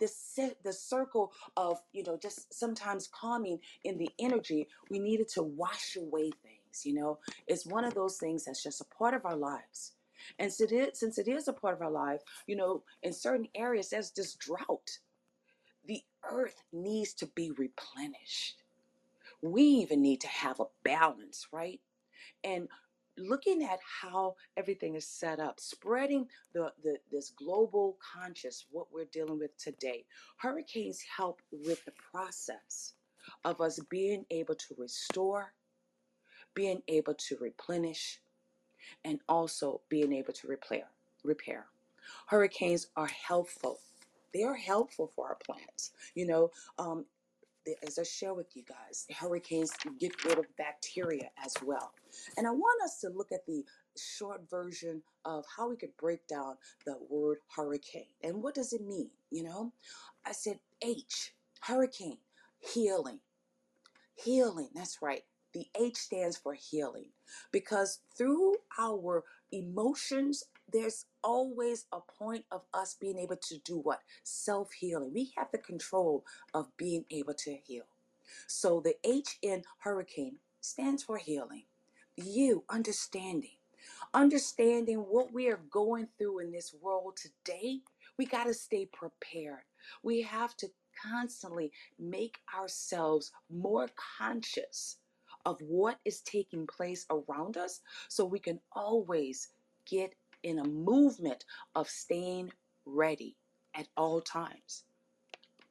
the 0.00 0.54
the 0.64 0.72
circle 0.72 1.32
of 1.56 1.78
you 1.92 2.02
know 2.02 2.18
just 2.20 2.52
sometimes 2.52 3.08
calming 3.08 3.58
in 3.84 3.98
the 3.98 4.10
energy 4.18 4.68
we 4.90 4.98
needed 4.98 5.28
to 5.28 5.42
wash 5.42 5.96
away 5.96 6.30
things 6.42 6.84
you 6.84 6.94
know? 6.94 7.18
It's 7.46 7.66
one 7.66 7.84
of 7.84 7.94
those 7.94 8.16
things 8.18 8.44
that's 8.44 8.62
just 8.62 8.80
a 8.80 8.84
part 8.84 9.14
of 9.14 9.24
our 9.26 9.36
lives. 9.36 9.92
And 10.38 10.52
since 10.52 10.98
since 10.98 11.18
it 11.18 11.28
is 11.28 11.48
a 11.48 11.52
part 11.52 11.74
of 11.74 11.82
our 11.82 11.90
life 11.90 12.20
you 12.46 12.56
know 12.56 12.82
in 13.02 13.12
certain 13.12 13.48
areas 13.54 13.90
there's 13.90 14.10
this 14.10 14.34
drought. 14.34 14.98
The 15.86 16.02
earth 16.30 16.62
needs 16.72 17.14
to 17.14 17.26
be 17.26 17.50
replenished. 17.52 18.62
We 19.42 19.62
even 19.62 20.02
need 20.02 20.20
to 20.20 20.28
have 20.28 20.60
a 20.60 20.66
balance 20.84 21.46
right? 21.52 21.80
And 22.44 22.68
looking 23.16 23.62
at 23.64 23.78
how 24.02 24.34
everything 24.56 24.94
is 24.94 25.06
set 25.06 25.40
up, 25.40 25.60
spreading 25.60 26.26
the, 26.52 26.72
the 26.82 26.96
this 27.10 27.30
global 27.30 27.98
conscious, 28.00 28.66
what 28.70 28.86
we're 28.92 29.06
dealing 29.06 29.38
with 29.38 29.56
today. 29.58 30.04
Hurricanes 30.36 31.02
help 31.16 31.40
with 31.50 31.84
the 31.84 31.92
process 32.12 32.94
of 33.44 33.60
us 33.60 33.78
being 33.90 34.24
able 34.30 34.54
to 34.54 34.74
restore, 34.78 35.52
being 36.54 36.82
able 36.88 37.14
to 37.14 37.36
replenish, 37.40 38.20
and 39.04 39.20
also 39.28 39.80
being 39.88 40.12
able 40.12 40.32
to 40.32 40.48
repair. 40.48 40.84
Repair. 41.24 41.66
Hurricanes 42.26 42.88
are 42.96 43.08
helpful. 43.08 43.78
They 44.32 44.42
are 44.42 44.54
helpful 44.54 45.10
for 45.14 45.28
our 45.28 45.38
plants. 45.44 45.90
You 46.14 46.26
know, 46.26 46.50
um, 46.78 47.04
as 47.86 47.98
I 47.98 48.02
share 48.02 48.34
with 48.34 48.56
you 48.56 48.62
guys, 48.68 49.06
hurricanes 49.14 49.72
get 49.98 50.24
rid 50.24 50.38
of 50.38 50.44
bacteria 50.56 51.30
as 51.44 51.54
well. 51.64 51.92
And 52.36 52.46
I 52.46 52.50
want 52.50 52.82
us 52.82 52.98
to 53.00 53.08
look 53.08 53.32
at 53.32 53.46
the 53.46 53.64
short 53.96 54.48
version 54.50 55.02
of 55.24 55.44
how 55.56 55.68
we 55.68 55.76
could 55.76 55.96
break 55.96 56.26
down 56.26 56.56
the 56.86 56.96
word 57.08 57.38
hurricane. 57.54 58.06
And 58.22 58.42
what 58.42 58.54
does 58.54 58.72
it 58.72 58.86
mean? 58.86 59.10
You 59.30 59.44
know, 59.44 59.72
I 60.26 60.32
said 60.32 60.58
H, 60.82 61.34
hurricane, 61.60 62.18
healing. 62.58 63.20
Healing, 64.14 64.68
that's 64.74 65.00
right. 65.00 65.22
The 65.52 65.66
H 65.78 65.96
stands 65.96 66.36
for 66.36 66.54
healing 66.54 67.08
because 67.50 68.00
through 68.16 68.56
our 68.78 69.24
emotions, 69.50 70.44
there's 70.72 71.06
always 71.24 71.86
a 71.92 72.00
point 72.00 72.44
of 72.50 72.62
us 72.74 72.94
being 73.00 73.18
able 73.18 73.36
to 73.36 73.58
do 73.58 73.78
what? 73.78 74.00
Self 74.24 74.72
healing. 74.72 75.12
We 75.14 75.32
have 75.36 75.48
the 75.52 75.58
control 75.58 76.24
of 76.54 76.76
being 76.76 77.04
able 77.10 77.34
to 77.34 77.56
heal. 77.64 77.84
So 78.48 78.80
the 78.80 78.94
H 79.04 79.38
in 79.42 79.64
hurricane 79.80 80.36
stands 80.60 81.02
for 81.04 81.18
healing. 81.18 81.64
You 82.16 82.64
understanding. 82.70 83.52
Understanding 84.14 84.98
what 84.98 85.32
we 85.32 85.48
are 85.48 85.60
going 85.70 86.08
through 86.18 86.40
in 86.40 86.52
this 86.52 86.74
world 86.82 87.16
today, 87.16 87.80
we 88.18 88.26
got 88.26 88.44
to 88.44 88.54
stay 88.54 88.86
prepared. 88.86 89.62
We 90.02 90.22
have 90.22 90.56
to 90.58 90.68
constantly 91.08 91.72
make 91.98 92.38
ourselves 92.58 93.32
more 93.50 93.88
conscious 94.18 94.98
of 95.46 95.60
what 95.62 95.98
is 96.04 96.20
taking 96.22 96.66
place 96.66 97.06
around 97.10 97.56
us 97.56 97.80
so 98.08 98.24
we 98.24 98.40
can 98.40 98.60
always 98.74 99.48
get 99.86 100.14
in 100.42 100.58
a 100.58 100.64
movement 100.64 101.44
of 101.74 101.88
staying 101.88 102.52
ready 102.86 103.36
at 103.74 103.88
all 103.96 104.20
times. 104.20 104.84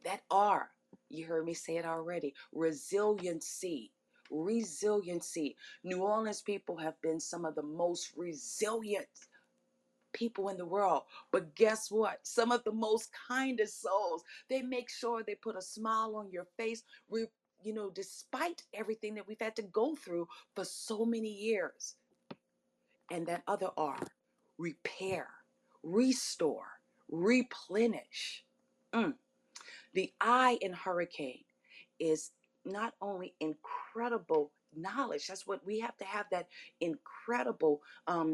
That 0.03 0.21
R, 0.32 0.69
you 1.10 1.25
heard 1.25 1.45
me 1.45 1.53
say 1.53 1.77
it 1.77 1.86
already, 1.86 2.34
resiliency. 2.53 3.91
Resiliency. 4.32 5.55
New 5.84 6.03
Orleans 6.03 6.41
people 6.41 6.77
have 6.77 7.01
been 7.01 7.19
some 7.19 7.45
of 7.45 7.55
the 7.55 7.63
most 7.63 8.12
resilient 8.15 9.08
people 10.13 10.49
in 10.49 10.58
the 10.58 10.65
world. 10.65 11.03
But 11.32 11.55
guess 11.55 11.89
what? 11.89 12.19
Some 12.23 12.51
of 12.51 12.63
the 12.63 12.71
most 12.71 13.10
kindest 13.27 13.82
souls. 13.82 14.23
They 14.49 14.62
make 14.62 14.89
sure 14.89 15.23
they 15.23 15.36
put 15.36 15.55
a 15.55 15.62
smile 15.62 16.15
on 16.15 16.32
your 16.32 16.47
face, 16.58 16.84
you 17.12 17.73
know, 17.73 17.89
despite 17.89 18.63
everything 18.73 19.15
that 19.15 19.27
we've 19.27 19.39
had 19.39 19.55
to 19.58 19.63
go 19.63 19.95
through 19.95 20.27
for 20.55 20.63
so 20.63 21.05
many 21.05 21.29
years. 21.29 21.95
And 23.12 23.25
that 23.27 23.43
other 23.47 23.69
R, 23.75 23.97
repair, 24.59 25.27
restore, 25.81 26.67
replenish. 27.09 28.43
Mm. 28.93 29.15
The 29.93 30.11
I 30.21 30.59
in 30.61 30.73
hurricane 30.73 31.45
is 31.99 32.31
not 32.65 32.93
only 33.01 33.33
incredible 33.39 34.51
knowledge, 34.75 35.27
that's 35.27 35.47
what 35.47 35.65
we 35.65 35.79
have 35.79 35.97
to 35.97 36.05
have 36.05 36.25
that 36.31 36.47
incredible 36.81 37.81
um, 38.05 38.33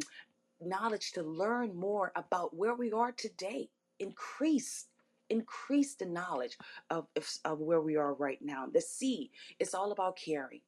knowledge 0.59 1.13
to 1.13 1.23
learn 1.23 1.73
more 1.73 2.11
about 2.15 2.55
where 2.55 2.75
we 2.75 2.91
are 2.91 3.13
today. 3.13 3.69
Increase 3.99 4.87
increase 5.29 5.95
the 5.95 6.05
knowledge 6.05 6.55
of, 6.91 7.07
of, 7.45 7.59
where 7.59 7.81
we 7.81 7.95
are 7.95 8.13
right 8.13 8.37
now. 8.43 8.67
The 8.71 8.79
C, 8.79 9.31
it's 9.59 9.73
all 9.73 9.91
about 9.91 10.17
caring. 10.17 10.61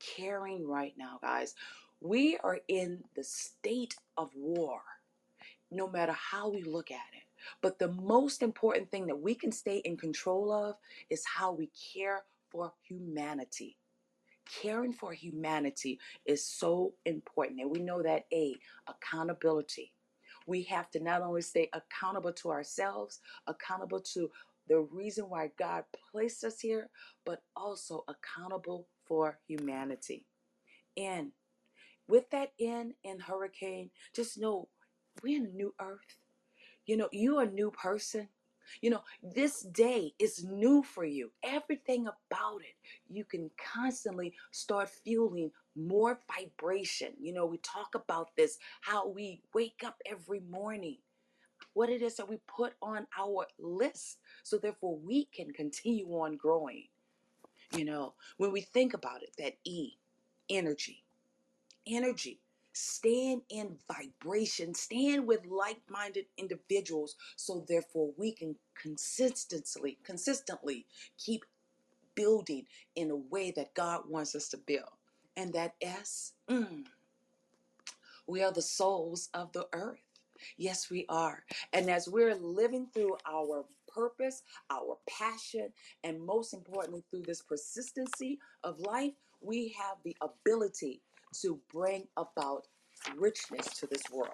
Caring 0.00 0.66
right 0.66 0.94
now, 0.96 1.18
guys. 1.20 1.54
We 2.00 2.36
are 2.38 2.60
in 2.68 3.02
the 3.16 3.24
state 3.24 3.96
of 4.16 4.30
war, 4.36 4.80
no 5.70 5.88
matter 5.88 6.12
how 6.12 6.48
we 6.48 6.62
look 6.62 6.90
at 6.90 6.96
it. 7.12 7.24
But 7.60 7.78
the 7.78 7.92
most 7.92 8.42
important 8.42 8.90
thing 8.90 9.06
that 9.06 9.20
we 9.20 9.34
can 9.34 9.52
stay 9.52 9.78
in 9.78 9.96
control 9.96 10.52
of 10.52 10.76
is 11.10 11.24
how 11.24 11.52
we 11.52 11.70
care 11.94 12.22
for 12.50 12.72
humanity. 12.82 13.76
Caring 14.62 14.92
for 14.92 15.12
humanity 15.12 15.98
is 16.24 16.44
so 16.44 16.94
important. 17.04 17.60
And 17.60 17.70
we 17.70 17.80
know 17.80 18.02
that 18.02 18.26
A, 18.32 18.54
accountability. 18.86 19.92
We 20.46 20.62
have 20.64 20.90
to 20.92 21.00
not 21.00 21.22
only 21.22 21.42
stay 21.42 21.68
accountable 21.74 22.32
to 22.32 22.50
ourselves, 22.50 23.20
accountable 23.46 24.00
to 24.14 24.30
the 24.68 24.80
reason 24.80 25.28
why 25.28 25.50
God 25.58 25.84
placed 26.12 26.44
us 26.44 26.60
here, 26.60 26.88
but 27.26 27.42
also 27.56 28.04
accountable 28.08 28.86
for 29.06 29.38
humanity. 29.46 30.26
And 30.96 31.32
with 32.08 32.30
that 32.30 32.52
in 32.58 32.94
in 33.04 33.20
hurricane, 33.20 33.90
just 34.14 34.38
know 34.38 34.68
we're 35.22 35.36
in 35.38 35.46
a 35.46 35.56
new 35.56 35.74
earth. 35.80 36.16
You 36.86 36.96
know, 36.96 37.08
you're 37.12 37.42
a 37.42 37.50
new 37.50 37.70
person. 37.70 38.28
You 38.82 38.90
know, 38.90 39.02
this 39.22 39.62
day 39.62 40.14
is 40.18 40.44
new 40.44 40.82
for 40.82 41.04
you. 41.04 41.30
Everything 41.42 42.02
about 42.06 42.60
it, 42.60 42.76
you 43.08 43.24
can 43.24 43.50
constantly 43.56 44.34
start 44.50 44.90
feeling 44.90 45.50
more 45.74 46.18
vibration. 46.36 47.12
You 47.18 47.32
know, 47.32 47.46
we 47.46 47.58
talk 47.58 47.94
about 47.94 48.36
this 48.36 48.58
how 48.82 49.08
we 49.08 49.40
wake 49.54 49.82
up 49.86 49.96
every 50.06 50.40
morning, 50.40 50.98
what 51.72 51.88
it 51.88 52.02
is 52.02 52.16
that 52.16 52.28
we 52.28 52.38
put 52.46 52.74
on 52.82 53.06
our 53.18 53.46
list, 53.58 54.18
so 54.42 54.58
therefore 54.58 54.96
we 54.98 55.26
can 55.26 55.52
continue 55.52 56.08
on 56.08 56.36
growing. 56.36 56.84
You 57.76 57.84
know, 57.84 58.14
when 58.38 58.52
we 58.52 58.60
think 58.62 58.94
about 58.94 59.22
it, 59.22 59.30
that 59.38 59.54
E, 59.64 59.92
energy, 60.50 61.04
energy. 61.88 62.40
Stand 62.72 63.42
in 63.50 63.76
vibration, 63.92 64.74
stand 64.74 65.26
with 65.26 65.40
like 65.46 65.80
minded 65.90 66.26
individuals 66.36 67.16
so 67.36 67.64
therefore 67.68 68.12
we 68.16 68.32
can 68.32 68.56
consistently, 68.80 69.98
consistently 70.04 70.86
keep 71.18 71.44
building 72.14 72.66
in 72.96 73.10
a 73.10 73.16
way 73.16 73.52
that 73.56 73.74
God 73.74 74.02
wants 74.08 74.34
us 74.34 74.48
to 74.50 74.58
build. 74.58 74.90
And 75.36 75.52
that 75.54 75.74
S, 75.80 76.32
mm, 76.50 76.84
we 78.26 78.42
are 78.42 78.52
the 78.52 78.62
souls 78.62 79.28
of 79.34 79.52
the 79.52 79.66
earth. 79.72 80.00
Yes, 80.56 80.90
we 80.90 81.06
are. 81.08 81.44
And 81.72 81.90
as 81.90 82.08
we're 82.08 82.34
living 82.34 82.88
through 82.92 83.16
our 83.30 83.64
purpose, 83.88 84.42
our 84.70 84.98
passion, 85.08 85.70
and 86.04 86.24
most 86.24 86.54
importantly, 86.54 87.04
through 87.10 87.22
this 87.22 87.42
persistency 87.42 88.38
of 88.64 88.80
life, 88.80 89.12
we 89.40 89.74
have 89.80 89.98
the 90.04 90.16
ability 90.20 91.02
to 91.42 91.60
bring 91.72 92.06
about 92.16 92.66
richness 93.16 93.66
to 93.78 93.86
this 93.86 94.02
world. 94.12 94.32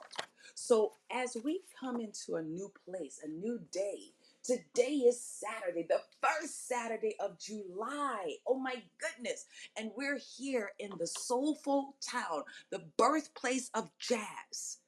So 0.55 0.93
as 1.11 1.37
we 1.45 1.61
come 1.79 2.01
into 2.01 2.37
a 2.37 2.43
new 2.43 2.71
place, 2.89 3.21
a 3.25 3.29
new 3.29 3.61
day, 3.73 4.13
today 4.45 5.03
is 5.07 5.23
Saturday, 5.23 5.87
the 5.89 6.01
first 6.23 6.69
Saturday 6.69 7.17
of 7.19 7.39
July. 7.39 8.37
Oh 8.47 8.59
my 8.59 8.75
goodness. 8.99 9.47
And 9.77 9.91
we're 9.97 10.21
here 10.37 10.71
in 10.79 10.91
the 10.99 11.07
soulful 11.07 11.97
town, 12.01 12.45
the 12.71 12.85
birthplace 12.97 13.71
of 13.75 13.91
jazz. 13.99 14.79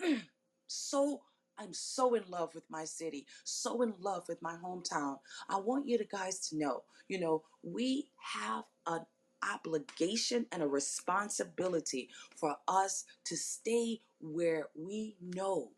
so 0.66 1.22
I'm 1.58 1.72
so 1.72 2.14
in 2.14 2.24
love 2.28 2.54
with 2.54 2.64
my 2.68 2.84
city, 2.84 3.26
so 3.44 3.82
in 3.82 3.94
love 3.98 4.24
with 4.28 4.42
my 4.42 4.56
hometown. 4.62 5.16
I 5.48 5.58
want 5.58 5.88
you 5.88 5.96
to 5.98 6.04
guys 6.04 6.48
to 6.48 6.58
know, 6.58 6.82
you 7.08 7.18
know, 7.18 7.42
we 7.62 8.10
have 8.34 8.64
an 8.86 9.00
obligation 9.42 10.46
and 10.52 10.62
a 10.62 10.66
responsibility 10.66 12.08
for 12.34 12.56
us 12.68 13.04
to 13.24 13.36
stay 13.36 14.00
where 14.20 14.68
we 14.74 15.16
know 15.20 15.70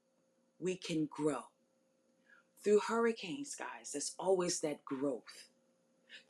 we 0.58 0.76
can 0.76 1.06
grow. 1.06 1.44
Through 2.62 2.80
hurricanes, 2.80 3.54
guys, 3.54 3.92
there's 3.92 4.14
always 4.18 4.60
that 4.60 4.84
growth. 4.84 5.48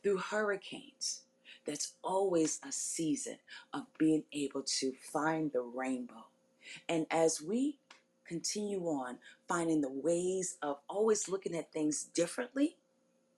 Through 0.03 0.17
hurricanes, 0.17 1.21
that's 1.65 1.93
always 2.03 2.59
a 2.67 2.71
season 2.71 3.37
of 3.73 3.83
being 3.97 4.23
able 4.31 4.63
to 4.79 4.93
find 5.11 5.51
the 5.51 5.61
rainbow. 5.61 6.25
And 6.87 7.05
as 7.09 7.41
we 7.41 7.77
continue 8.25 8.81
on 8.83 9.17
finding 9.47 9.81
the 9.81 9.91
ways 9.91 10.57
of 10.61 10.77
always 10.87 11.27
looking 11.27 11.55
at 11.55 11.73
things 11.73 12.03
differently, 12.03 12.77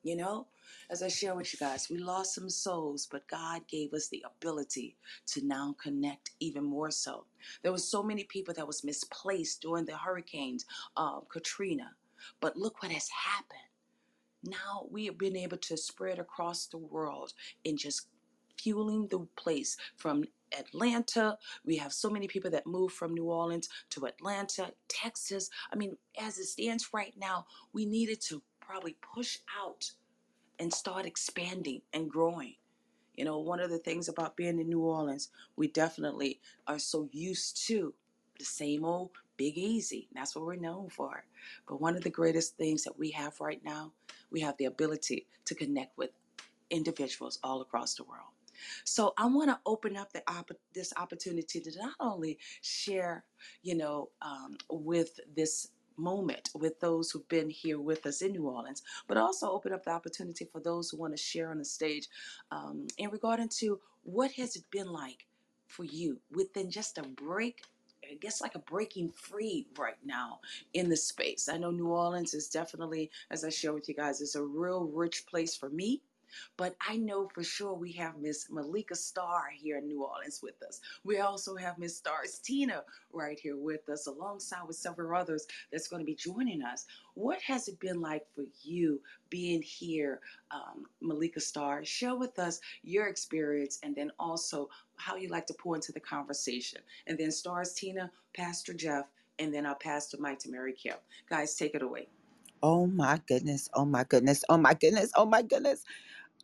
you 0.03 0.15
know, 0.15 0.47
as 0.89 1.03
I 1.03 1.07
share 1.07 1.35
with 1.35 1.53
you 1.53 1.59
guys, 1.59 1.87
we 1.89 1.97
lost 1.97 2.35
some 2.35 2.49
souls, 2.49 3.07
but 3.09 3.27
God 3.27 3.61
gave 3.67 3.93
us 3.93 4.07
the 4.09 4.23
ability 4.25 4.97
to 5.27 5.45
now 5.45 5.75
connect 5.81 6.31
even 6.39 6.63
more 6.63 6.91
so. 6.91 7.25
There 7.63 7.71
was 7.71 7.89
so 7.89 8.03
many 8.03 8.23
people 8.25 8.53
that 8.55 8.67
was 8.67 8.83
misplaced 8.83 9.61
during 9.61 9.85
the 9.85 9.97
hurricanes, 9.97 10.65
um, 10.97 11.21
Katrina, 11.29 11.91
but 12.39 12.57
look 12.57 12.81
what 12.81 12.91
has 12.91 13.09
happened. 13.09 13.59
Now 14.43 14.87
we 14.89 15.05
have 15.05 15.17
been 15.17 15.37
able 15.37 15.57
to 15.57 15.77
spread 15.77 16.19
across 16.19 16.65
the 16.67 16.77
world 16.77 17.33
and 17.65 17.77
just 17.77 18.07
fueling 18.57 19.07
the 19.07 19.27
place 19.35 19.77
from 19.97 20.23
Atlanta. 20.57 21.37
We 21.65 21.77
have 21.77 21.93
so 21.93 22.09
many 22.09 22.27
people 22.27 22.51
that 22.51 22.67
move 22.67 22.91
from 22.91 23.13
New 23.13 23.25
Orleans 23.25 23.69
to 23.91 24.05
Atlanta, 24.05 24.73
Texas. 24.89 25.49
I 25.71 25.75
mean, 25.75 25.97
as 26.19 26.37
it 26.37 26.45
stands 26.45 26.89
right 26.93 27.13
now, 27.17 27.45
we 27.73 27.85
needed 27.85 28.21
to 28.21 28.41
probably 28.59 28.95
push 29.13 29.37
out 29.61 29.91
and 30.61 30.71
start 30.71 31.07
expanding 31.07 31.81
and 31.91 32.07
growing. 32.07 32.53
You 33.15 33.25
know, 33.25 33.39
one 33.39 33.59
of 33.59 33.71
the 33.71 33.79
things 33.79 34.07
about 34.07 34.37
being 34.37 34.59
in 34.59 34.69
New 34.69 34.81
Orleans, 34.81 35.29
we 35.55 35.67
definitely 35.67 36.39
are 36.67 36.77
so 36.77 37.09
used 37.11 37.65
to 37.67 37.95
the 38.37 38.45
same 38.45 38.85
old 38.85 39.09
Big 39.37 39.57
Easy. 39.57 40.07
That's 40.13 40.35
what 40.35 40.45
we're 40.45 40.55
known 40.55 40.89
for. 40.89 41.25
But 41.67 41.81
one 41.81 41.95
of 41.95 42.03
the 42.03 42.11
greatest 42.11 42.57
things 42.57 42.83
that 42.83 42.97
we 42.97 43.09
have 43.09 43.41
right 43.41 43.59
now, 43.65 43.91
we 44.29 44.39
have 44.41 44.55
the 44.57 44.65
ability 44.65 45.25
to 45.45 45.55
connect 45.55 45.97
with 45.97 46.11
individuals 46.69 47.39
all 47.43 47.61
across 47.61 47.95
the 47.95 48.03
world. 48.03 48.29
So 48.83 49.13
I 49.17 49.25
want 49.25 49.49
to 49.49 49.59
open 49.65 49.97
up 49.97 50.13
the 50.13 50.21
opp- 50.27 50.51
this 50.75 50.93
opportunity 50.95 51.59
to 51.59 51.71
not 51.79 51.95
only 51.99 52.37
share, 52.61 53.25
you 53.63 53.75
know, 53.75 54.09
um, 54.21 54.57
with 54.69 55.19
this 55.35 55.69
moment 56.01 56.49
with 56.55 56.79
those 56.79 57.11
who've 57.11 57.27
been 57.29 57.49
here 57.49 57.79
with 57.79 58.05
us 58.05 58.21
in 58.21 58.33
New 58.33 58.47
Orleans, 58.47 58.83
but 59.07 59.17
also 59.17 59.51
open 59.51 59.73
up 59.73 59.85
the 59.85 59.91
opportunity 59.91 60.45
for 60.45 60.59
those 60.59 60.89
who 60.89 60.97
want 60.97 61.15
to 61.15 61.21
share 61.23 61.51
on 61.51 61.59
the 61.59 61.65
stage 61.65 62.07
um, 62.51 62.87
in 62.97 63.09
regarding 63.09 63.49
to 63.59 63.79
what 64.03 64.31
has 64.33 64.55
it 64.55 64.63
been 64.71 64.87
like 64.91 65.27
for 65.67 65.85
you 65.85 66.19
within 66.31 66.69
just 66.69 66.97
a 66.97 67.03
break. 67.03 67.61
I 68.09 68.15
guess 68.15 68.41
like 68.41 68.55
a 68.55 68.59
breaking 68.59 69.11
free 69.11 69.67
right 69.77 69.97
now 70.03 70.41
in 70.73 70.89
the 70.89 70.97
space. 70.97 71.47
I 71.47 71.57
know 71.57 71.71
New 71.71 71.87
Orleans 71.87 72.33
is 72.33 72.49
definitely, 72.49 73.11
as 73.29 73.45
I 73.45 73.49
share 73.49 73.73
with 73.73 73.87
you 73.87 73.95
guys, 73.95 74.21
is 74.21 74.35
a 74.35 74.43
real 74.43 74.85
rich 74.85 75.25
place 75.27 75.55
for 75.55 75.69
me 75.69 76.01
but 76.57 76.75
I 76.87 76.97
know 76.97 77.27
for 77.33 77.43
sure 77.43 77.73
we 77.73 77.91
have 77.93 78.17
Miss 78.19 78.47
Malika 78.49 78.95
Starr 78.95 79.51
here 79.55 79.77
in 79.79 79.87
New 79.87 80.03
Orleans 80.03 80.41
with 80.43 80.61
us. 80.67 80.81
We 81.03 81.19
also 81.19 81.55
have 81.55 81.77
Miss 81.77 81.97
Stars 81.97 82.39
Tina 82.39 82.83
right 83.13 83.39
here 83.39 83.57
with 83.57 83.87
us, 83.89 84.07
alongside 84.07 84.67
with 84.67 84.75
several 84.77 85.15
others 85.19 85.47
that's 85.71 85.87
going 85.87 86.01
to 86.01 86.05
be 86.05 86.15
joining 86.15 86.63
us. 86.63 86.85
What 87.15 87.41
has 87.41 87.67
it 87.67 87.79
been 87.79 88.01
like 88.01 88.25
for 88.35 88.45
you 88.63 89.01
being 89.29 89.61
here, 89.61 90.21
um, 90.51 90.85
Malika 91.01 91.39
Starr? 91.39 91.85
Share 91.85 92.15
with 92.15 92.39
us 92.39 92.59
your 92.83 93.07
experience 93.07 93.79
and 93.83 93.95
then 93.95 94.11
also 94.19 94.69
how 94.97 95.15
you 95.15 95.29
like 95.29 95.47
to 95.47 95.53
pour 95.55 95.75
into 95.75 95.91
the 95.91 95.99
conversation. 95.99 96.81
And 97.07 97.17
then 97.17 97.31
Stars 97.31 97.73
Tina, 97.73 98.11
Pastor 98.35 98.73
Jeff, 98.73 99.05
and 99.39 99.53
then 99.53 99.65
I'll 99.65 99.75
pass 99.75 100.07
the 100.07 100.19
mic 100.19 100.39
to 100.39 100.51
Mary 100.51 100.73
Kim. 100.73 100.95
Guys, 101.29 101.55
take 101.55 101.75
it 101.75 101.81
away. 101.81 102.07
Oh 102.63 102.87
my 102.87 103.19
goodness. 103.27 103.69
Oh 103.73 103.85
my 103.85 104.03
goodness. 104.03 104.43
Oh 104.49 104.57
my 104.57 104.73
goodness. 104.73 105.11
Oh 105.15 105.25
my 105.25 105.41
goodness. 105.41 105.83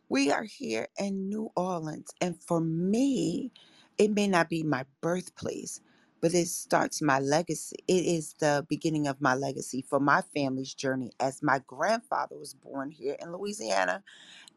We 0.10 0.32
are 0.32 0.44
here 0.44 0.88
in 1.00 1.30
New 1.30 1.52
Orleans. 1.56 2.12
And 2.22 2.42
for 2.42 2.62
me, 2.62 3.52
it 3.98 4.12
may 4.12 4.28
not 4.28 4.50
be 4.50 4.64
my 4.64 4.86
birthplace, 5.02 5.82
but 6.22 6.34
it 6.34 6.48
starts 6.48 7.02
my 7.02 7.20
legacy. 7.20 7.78
It 7.88 8.06
is 8.06 8.36
the 8.40 8.66
beginning 8.70 9.08
of 9.08 9.22
my 9.22 9.34
legacy 9.36 9.82
for 9.82 10.00
my 10.00 10.22
family's 10.36 10.74
journey 10.76 11.12
as 11.20 11.42
my 11.44 11.60
grandfather 11.66 12.38
was 12.38 12.54
born 12.54 12.92
here 12.92 13.18
in 13.20 13.34
Louisiana 13.34 13.94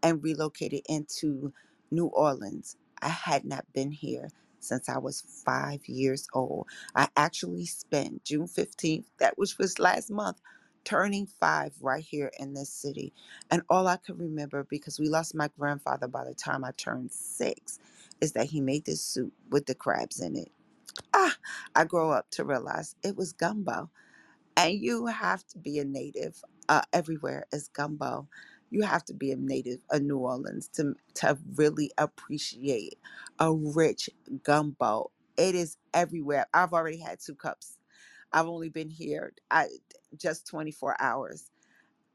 and 0.02 0.24
relocated 0.24 0.82
into 0.88 1.54
New 1.92 2.08
Orleans. 2.08 2.76
I 3.02 3.10
had 3.10 3.46
not 3.46 3.66
been 3.74 3.92
here 3.92 4.30
since 4.60 4.90
I 4.90 4.98
was 4.98 5.22
five 5.22 5.88
years 5.88 6.28
old. 6.34 6.68
I 6.96 7.08
actually 7.16 7.66
spent 7.66 8.26
June 8.26 8.48
15th, 8.48 9.06
that 9.20 9.38
which 9.38 9.58
was 9.58 9.80
last 9.80 10.10
month, 10.12 10.38
turning 10.84 11.26
five 11.26 11.74
right 11.80 12.04
here 12.04 12.32
in 12.38 12.54
this 12.54 12.70
city. 12.70 13.12
And 13.50 13.62
all 13.70 13.88
I 13.88 13.96
could 13.98 14.18
remember, 14.20 14.64
because 14.68 15.00
we 15.00 15.08
lost 15.08 15.34
my 15.34 15.48
grandfather 15.58 16.08
by 16.08 16.24
the 16.24 16.34
time 16.34 16.64
I 16.64 16.72
turned 16.72 17.12
six, 17.12 17.78
is 18.20 18.32
that 18.32 18.46
he 18.48 18.60
made 18.60 18.86
this 18.86 19.02
soup 19.02 19.32
with 19.50 19.66
the 19.66 19.76
crabs 19.76 20.20
in 20.20 20.36
it. 20.36 20.52
Ah, 21.14 21.36
I 21.76 21.84
grow 21.84 22.12
up 22.12 22.30
to 22.32 22.44
realize 22.44 22.96
it 23.04 23.16
was 23.16 23.32
gumbo. 23.32 23.90
And 24.56 24.74
you 24.80 25.06
have 25.08 25.46
to 25.48 25.58
be 25.58 25.80
a 25.80 25.86
native. 25.86 26.44
Uh, 26.70 26.82
everywhere 26.94 27.46
is 27.52 27.68
gumbo. 27.68 28.28
You 28.70 28.82
have 28.84 29.04
to 29.06 29.14
be 29.14 29.32
a 29.32 29.36
native 29.36 29.80
of 29.90 30.02
New 30.02 30.18
Orleans 30.18 30.68
to 30.74 30.96
to 31.16 31.38
really 31.56 31.92
appreciate 31.98 32.98
a 33.40 33.52
rich 33.54 34.10
gumbo. 34.44 35.12
It 35.38 35.56
is 35.56 35.78
everywhere. 35.94 36.48
I've 36.54 36.74
already 36.74 37.00
had 37.00 37.20
two 37.20 37.36
cups. 37.36 37.78
I've 38.32 38.48
only 38.48 38.70
been 38.70 38.90
here 38.90 39.34
I, 39.50 39.68
just 40.18 40.46
24 40.48 40.96
hours 41.00 41.44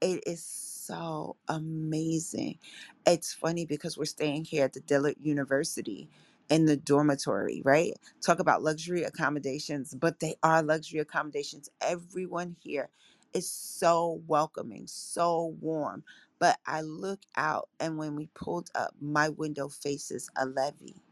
it 0.01 0.23
is 0.27 0.45
so 0.45 1.37
amazing. 1.49 2.59
It's 3.05 3.33
funny 3.33 3.67
because 3.67 3.99
we're 3.99 4.05
staying 4.05 4.45
here 4.45 4.65
at 4.65 4.73
the 4.73 4.81
Dillard 4.81 5.17
University 5.21 6.09
in 6.49 6.67
the 6.67 6.77
dormitory, 6.77 7.61
right? 7.65 7.93
Talk 8.25 8.39
about 8.39 8.63
luxury 8.63 9.03
accommodations, 9.03 9.95
but 9.95 10.21
they 10.21 10.37
are 10.43 10.63
luxury 10.63 11.01
accommodations. 11.01 11.69
Everyone 11.81 12.57
here 12.61 12.91
is 13.33 13.51
so 13.51 14.23
welcoming, 14.27 14.87
so 14.87 15.57
warm. 15.61 16.05
But 16.39 16.59
I 16.65 16.81
look 16.83 17.21
out, 17.37 17.69
and 17.81 17.99
when 17.99 18.15
we 18.15 18.29
pulled 18.35 18.71
up, 18.75 18.95
my 19.01 19.29
window 19.29 19.69
faces 19.69 20.31
a 20.37 20.47
levee. 20.47 21.03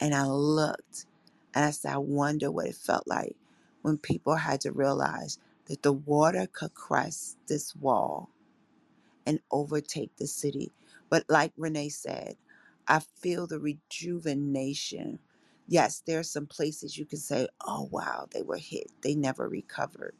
And 0.00 0.14
I 0.14 0.26
looked, 0.26 1.06
and 1.54 1.64
I 1.64 1.70
said, 1.70 1.94
I 1.94 1.98
wonder 1.98 2.50
what 2.52 2.66
it 2.66 2.76
felt 2.76 3.06
like 3.08 3.36
when 3.84 3.98
people 3.98 4.36
had 4.36 4.62
to 4.62 4.72
realize 4.72 5.38
that 5.66 5.84
the 5.84 5.94
water 5.94 6.48
could 6.52 6.74
crest 6.74 7.38
this 7.48 7.76
wall 7.76 8.30
and 9.26 9.40
overtake 9.50 10.16
the 10.16 10.26
city. 10.26 10.72
But 11.10 11.24
like 11.28 11.52
Renee 11.56 11.90
said, 11.90 12.36
I 12.88 13.00
feel 13.00 13.46
the 13.46 13.60
rejuvenation. 13.60 15.20
Yes, 15.68 16.02
there 16.06 16.18
are 16.18 16.22
some 16.24 16.46
places 16.46 16.98
you 16.98 17.04
can 17.06 17.18
say, 17.18 17.48
oh, 17.66 17.88
wow, 17.90 18.26
they 18.32 18.42
were 18.42 18.58
hit. 18.58 18.90
They 19.02 19.14
never 19.14 19.48
recovered. 19.48 20.14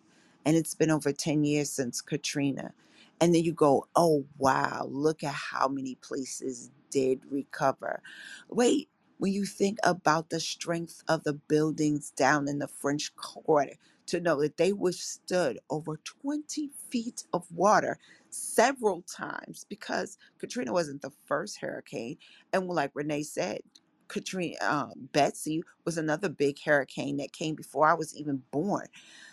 And 0.44 0.57
it's 0.57 0.74
been 0.74 0.90
over 0.90 1.12
10 1.12 1.44
years 1.44 1.70
since 1.70 2.00
Katrina. 2.00 2.72
And 3.20 3.35
then 3.35 3.44
you 3.44 3.53
go, 3.53 3.87
oh, 3.96 4.27
wow, 4.38 4.88
look 4.90 5.22
at 5.24 5.35
how 5.35 5.68
many 5.68 5.96
places 5.96 6.70
did 6.90 7.20
recover. 7.31 8.03
Wait, 8.48 8.88
when 9.24 9.32
you 9.32 9.46
think 9.46 9.78
about 9.84 10.30
the 10.30 10.40
strength 10.40 11.02
of 11.08 11.24
the 11.24 11.34
buildings 11.34 12.12
down 12.12 12.48
in 12.48 12.60
the 12.60 12.68
French 12.68 13.16
Quarter, 13.16 13.74
to 14.08 14.20
know 14.20 14.40
that 14.42 14.58
they 14.58 14.72
withstood 14.74 15.58
over 15.70 15.98
20 15.98 16.70
feet 16.90 17.24
of 17.32 17.50
water 17.52 17.98
several 18.30 19.02
times 19.02 19.66
because 19.68 20.18
Katrina 20.38 20.72
wasn't 20.74 21.02
the 21.02 21.12
first 21.26 21.60
hurricane. 21.60 22.18
And 22.52 22.68
like 22.68 22.92
Renee 22.94 23.24
said, 23.24 23.60
Katrina, 24.08 24.56
um, 24.62 25.08
Betsy 25.12 25.64
was 25.87 25.98
another 25.98 26.28
big 26.28 26.58
hurricane 26.64 27.18
that 27.18 27.32
came 27.32 27.56
before 27.56 27.88
I 27.88 27.94
was 27.94 28.16
even 28.16 28.44
born. 28.52 28.88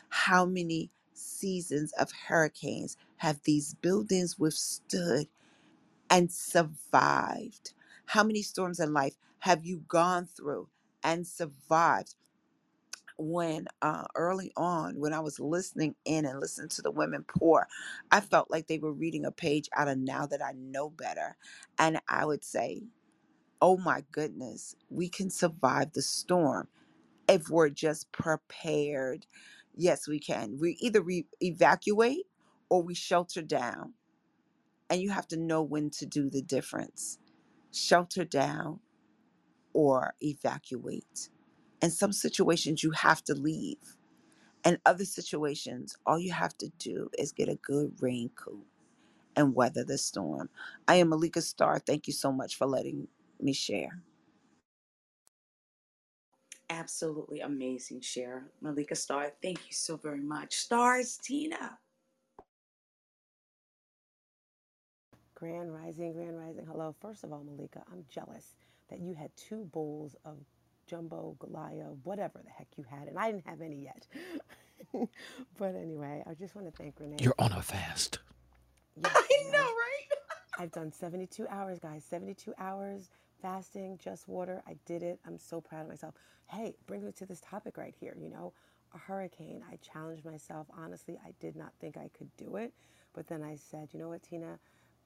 How 0.10 0.46
many 0.46 0.92
seasons 1.14 1.94
of 1.94 2.12
hurricanes 2.30 2.98
have 3.18 3.42
these 3.44 3.76
buildings 3.76 4.40
withstood 4.40 5.28
and 6.10 6.32
survived? 6.32 7.74
How 8.08 8.24
many 8.24 8.44
storms 8.44 8.80
in 8.80 8.94
life 8.94 9.16
have 9.42 9.66
you 9.66 9.80
gone 9.88 10.28
through 10.28 10.70
and 11.04 11.28
survived? 11.28 12.08
when 13.18 13.68
uh, 13.82 14.06
early 14.16 14.52
on, 14.58 15.00
when 15.00 15.14
I 15.14 15.22
was 15.22 15.40
listening 15.40 15.96
in 16.06 16.26
and 16.26 16.42
listening 16.42 16.70
to 16.72 16.84
the 16.84 16.92
women 16.92 17.26
pour, 17.26 17.68
I 18.12 18.22
felt 18.22 18.52
like 18.52 18.68
they 18.68 18.80
were 18.80 18.94
reading 18.94 19.26
a 19.26 19.32
page 19.32 19.70
out 19.78 19.90
of 19.90 20.00
Now 20.00 20.28
That 20.28 20.44
I 20.44 20.54
Know 20.54 20.92
Better. 20.92 21.38
And 21.80 22.02
I 22.10 22.26
would 22.26 22.46
say, 22.46 22.84
oh 23.62 23.78
my 23.78 24.04
goodness, 24.12 24.76
we 24.90 25.10
can 25.10 25.30
survive 25.32 25.94
the 25.94 26.04
storm 26.04 26.70
if 27.30 27.50
we're 27.50 27.70
just 27.70 28.12
prepared. 28.12 29.28
Yes, 29.76 30.08
we 30.08 30.20
can. 30.20 30.60
We 30.60 30.78
either 30.82 31.02
re- 31.02 31.28
evacuate 31.42 32.28
or 32.70 32.84
we 32.84 32.96
shelter 32.96 33.42
down. 33.42 33.94
And 34.90 35.02
you 35.02 35.12
have 35.12 35.28
to 35.30 35.38
know 35.38 35.64
when 35.64 35.90
to 35.92 36.06
do 36.06 36.30
the 36.30 36.42
difference 36.44 37.20
shelter 37.74 38.26
down 38.26 38.80
or 39.74 40.16
evacuate. 40.22 41.30
In 41.82 41.92
some 41.92 42.14
situations, 42.14 42.84
you 42.84 42.92
have 42.92 43.24
to 43.26 43.36
leave. 43.36 43.98
In 44.66 44.80
other 44.86 45.06
situations, 45.06 45.98
all 46.06 46.20
you 46.20 46.34
have 46.34 46.58
to 46.60 46.70
do 46.80 47.10
is 47.18 47.32
get 47.32 47.50
a 47.50 47.56
good 47.56 47.96
raincoat 48.02 48.66
and 49.36 49.56
weather 49.56 49.84
the 49.86 49.98
storm. 49.98 50.50
I 50.88 50.96
am 50.96 51.10
Malika 51.10 51.42
Starr. 51.42 51.80
Thank 51.80 52.08
you 52.08 52.14
so 52.14 52.32
much 52.32 52.58
for 52.58 52.68
letting 52.68 53.10
me 53.42 53.54
share. 53.54 54.02
Absolutely 56.70 57.42
amazing 57.42 58.02
share, 58.02 58.46
Malika 58.62 58.96
Starr. 58.96 59.32
Thank 59.42 59.60
you 59.68 59.74
so 59.74 59.98
very 59.98 60.22
much. 60.22 60.56
Stars, 60.56 61.18
Tina. 61.18 61.80
Grand 65.36 65.74
Rising, 65.74 66.14
Grand 66.14 66.40
Rising. 66.40 66.66
Hello. 66.68 66.96
First 67.02 67.24
of 67.24 67.34
all, 67.34 67.44
Malika, 67.44 67.84
I'm 67.92 68.06
jealous 68.10 68.56
that 68.92 69.02
you 69.02 69.14
had 69.16 69.32
two 69.38 69.66
bowls 69.74 70.16
of 70.26 70.38
jumbo 70.88 71.36
Goliath, 71.40 71.98
whatever 72.04 72.42
the 72.44 72.52
heck 72.52 72.68
you 72.78 72.86
had, 72.90 73.08
and 73.08 73.18
I 73.18 73.32
didn't 73.32 73.48
have 73.48 73.62
any 73.62 73.84
yet. 73.84 74.08
but 75.58 75.76
anyway, 75.76 76.24
I 76.30 76.36
just 76.36 76.56
want 76.56 76.68
to 76.68 76.84
thank 76.84 77.00
Renee. 77.00 77.18
You're 77.22 77.36
on 77.40 77.54
a 77.54 77.62
fast. 77.62 78.20
Yes, 79.02 79.12
I 79.16 79.28
yes. 79.30 79.54
know, 79.54 79.60
right? 79.60 80.20
I've 80.60 80.72
done 80.72 80.92
72 80.92 81.48
hours, 81.50 81.80
guys. 81.80 82.06
72 82.06 82.54
hours 82.60 83.10
fasting, 83.42 84.00
just 84.04 84.28
water. 84.28 84.64
I 84.68 84.76
did 84.86 85.04
it. 85.04 85.20
I'm 85.26 85.38
so 85.38 85.62
proud 85.62 85.84
of 85.84 85.88
myself. 85.90 86.16
Hey, 86.48 86.76
brings 86.88 87.04
me 87.04 87.12
to 87.14 87.26
this 87.26 87.42
topic 87.42 87.78
right 87.78 87.96
here. 88.00 88.16
You 88.20 88.30
know, 88.30 88.54
a 88.94 88.98
hurricane. 88.98 89.64
I 89.72 89.78
challenged 89.78 90.26
myself. 90.26 90.68
Honestly, 90.78 91.18
I 91.26 91.32
did 91.40 91.56
not 91.56 91.74
think 91.80 91.98
I 91.98 92.10
could 92.18 92.30
do 92.38 92.58
it. 92.58 92.74
But 93.14 93.28
then 93.28 93.44
I 93.44 93.56
said, 93.56 93.90
you 93.92 94.00
know 94.00 94.10
what, 94.10 94.24
Tina? 94.24 94.60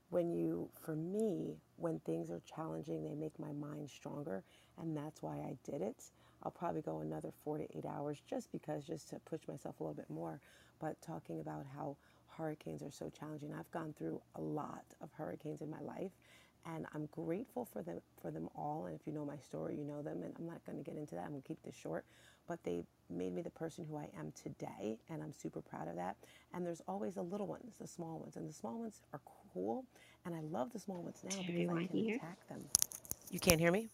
When 0.09 0.33
you, 0.33 0.69
for 0.81 0.95
me, 0.95 1.55
when 1.77 1.99
things 1.99 2.29
are 2.29 2.41
challenging, 2.55 3.03
they 3.03 3.15
make 3.15 3.37
my 3.39 3.51
mind 3.51 3.89
stronger. 3.89 4.43
And 4.77 4.95
that's 4.95 5.21
why 5.21 5.37
I 5.37 5.57
did 5.69 5.81
it. 5.81 6.03
I'll 6.43 6.51
probably 6.51 6.81
go 6.81 6.99
another 6.99 7.31
four 7.43 7.57
to 7.57 7.77
eight 7.77 7.85
hours 7.85 8.19
just 8.29 8.51
because, 8.51 8.85
just 8.85 9.09
to 9.09 9.19
push 9.25 9.41
myself 9.47 9.79
a 9.79 9.83
little 9.83 9.95
bit 9.95 10.09
more. 10.09 10.39
But 10.79 11.01
talking 11.01 11.39
about 11.39 11.65
how 11.75 11.97
hurricanes 12.37 12.83
are 12.83 12.91
so 12.91 13.09
challenging. 13.09 13.53
I've 13.53 13.71
gone 13.71 13.93
through 13.97 14.21
a 14.35 14.41
lot 14.41 14.83
of 15.01 15.09
hurricanes 15.13 15.61
in 15.61 15.69
my 15.69 15.79
life 15.79 16.11
and 16.65 16.85
I'm 16.93 17.07
grateful 17.11 17.65
for 17.65 17.81
them 17.81 18.01
for 18.21 18.31
them 18.31 18.49
all. 18.55 18.85
And 18.87 18.95
if 18.99 19.05
you 19.07 19.13
know 19.13 19.25
my 19.25 19.37
story, 19.37 19.75
you 19.75 19.83
know 19.85 20.01
them 20.01 20.23
and 20.23 20.33
I'm 20.37 20.45
not 20.47 20.65
going 20.65 20.77
to 20.77 20.83
get 20.83 20.97
into 20.97 21.15
that. 21.15 21.23
I'm 21.25 21.31
going 21.31 21.41
to 21.41 21.47
keep 21.47 21.61
this 21.63 21.75
short, 21.75 22.05
but 22.47 22.63
they 22.63 22.83
made 23.09 23.33
me 23.33 23.41
the 23.41 23.49
person 23.51 23.85
who 23.89 23.97
I 23.97 24.09
am 24.19 24.31
today 24.31 24.99
and 25.09 25.21
I'm 25.23 25.33
super 25.33 25.61
proud 25.61 25.87
of 25.87 25.95
that. 25.95 26.17
And 26.53 26.65
there's 26.65 26.81
always 26.87 27.15
the 27.15 27.23
little 27.23 27.47
ones, 27.47 27.75
the 27.79 27.87
small 27.87 28.19
ones, 28.19 28.35
and 28.35 28.49
the 28.49 28.53
small 28.53 28.79
ones 28.79 29.01
are 29.13 29.21
cool 29.53 29.85
and 30.25 30.35
I 30.35 30.41
love 30.41 30.73
the 30.73 30.79
small 30.79 31.03
ones 31.03 31.23
now 31.23 31.43
Terry, 31.43 31.47
because 31.47 31.69
I 31.71 31.85
can 31.85 31.99
attack 32.05 32.47
them. 32.49 32.61
You 33.29 33.39
can't 33.39 33.59
hear 33.59 33.71
me? 33.71 33.89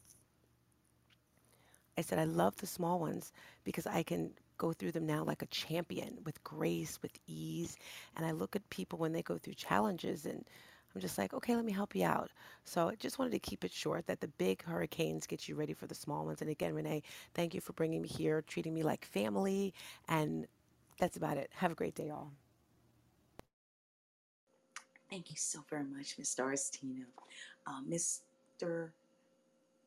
I 1.98 2.02
said, 2.02 2.20
I 2.20 2.26
love 2.26 2.58
the 2.58 2.68
small 2.68 3.00
ones 3.00 3.32
because 3.64 3.86
I 3.88 4.04
can 4.04 4.32
go 4.58 4.74
through 4.74 4.92
them 4.92 5.06
now 5.06 5.24
like 5.24 5.42
a 5.42 5.48
champion 5.48 6.20
with 6.26 6.44
grace, 6.44 7.00
with 7.02 7.18
ease. 7.28 7.78
And 8.16 8.26
I 8.26 8.32
look 8.32 8.56
at 8.56 8.70
people 8.70 9.00
when 9.00 9.14
they 9.14 9.22
go 9.22 9.38
through 9.38 9.54
challenges 9.56 10.26
and 10.26 10.46
I'm 10.94 11.02
just 11.02 11.18
like, 11.18 11.34
okay, 11.34 11.56
let 11.56 11.66
me 11.66 11.72
help 11.72 11.96
you 11.96 12.06
out. 12.06 12.30
So 12.66 12.90
I 12.90 12.96
just 12.96 13.18
wanted 13.18 13.32
to 13.32 13.40
keep 13.40 13.64
it 13.64 13.72
short 13.72 14.08
that 14.08 14.20
the 14.20 14.28
big 14.28 14.64
hurricanes 14.64 15.26
get 15.26 15.48
you 15.48 15.56
ready 15.56 15.74
for 15.74 15.88
the 15.88 15.96
small 15.96 16.26
ones. 16.26 16.42
And 16.42 16.50
again, 16.50 16.74
Renee, 16.74 17.04
thank 17.34 17.54
you 17.54 17.62
for 17.62 17.74
bringing 17.74 18.02
me 18.02 18.10
here, 18.10 18.42
treating 18.42 18.74
me 18.74 18.84
like 18.84 19.06
family. 19.06 19.74
And 20.10 20.48
that's 21.00 21.18
about 21.18 21.38
it. 21.38 21.50
Have 21.56 21.72
a 21.72 21.76
great 21.76 21.96
day, 21.96 22.10
all. 22.10 22.32
Thank 25.10 25.30
you 25.30 25.36
so 25.38 25.60
very 25.70 25.84
much, 25.84 26.18
Miss 26.18 26.30
Stars, 26.30 26.70
Tina. 26.70 27.04
Uh, 27.68 27.82
Mr. 27.90 28.90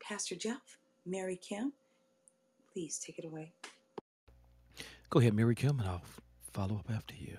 Pastor 0.00 0.34
Jeff, 0.34 0.78
Mary 1.06 1.36
Kim, 1.36 1.72
please 2.72 2.98
take 2.98 3.18
it 3.18 3.24
away. 3.24 3.52
Go 5.08 5.20
ahead, 5.20 5.34
Mary 5.34 5.54
Kim, 5.54 5.80
and 5.80 5.88
I'll 5.88 6.02
follow 6.52 6.76
up 6.76 6.90
after 6.90 7.14
you. 7.14 7.38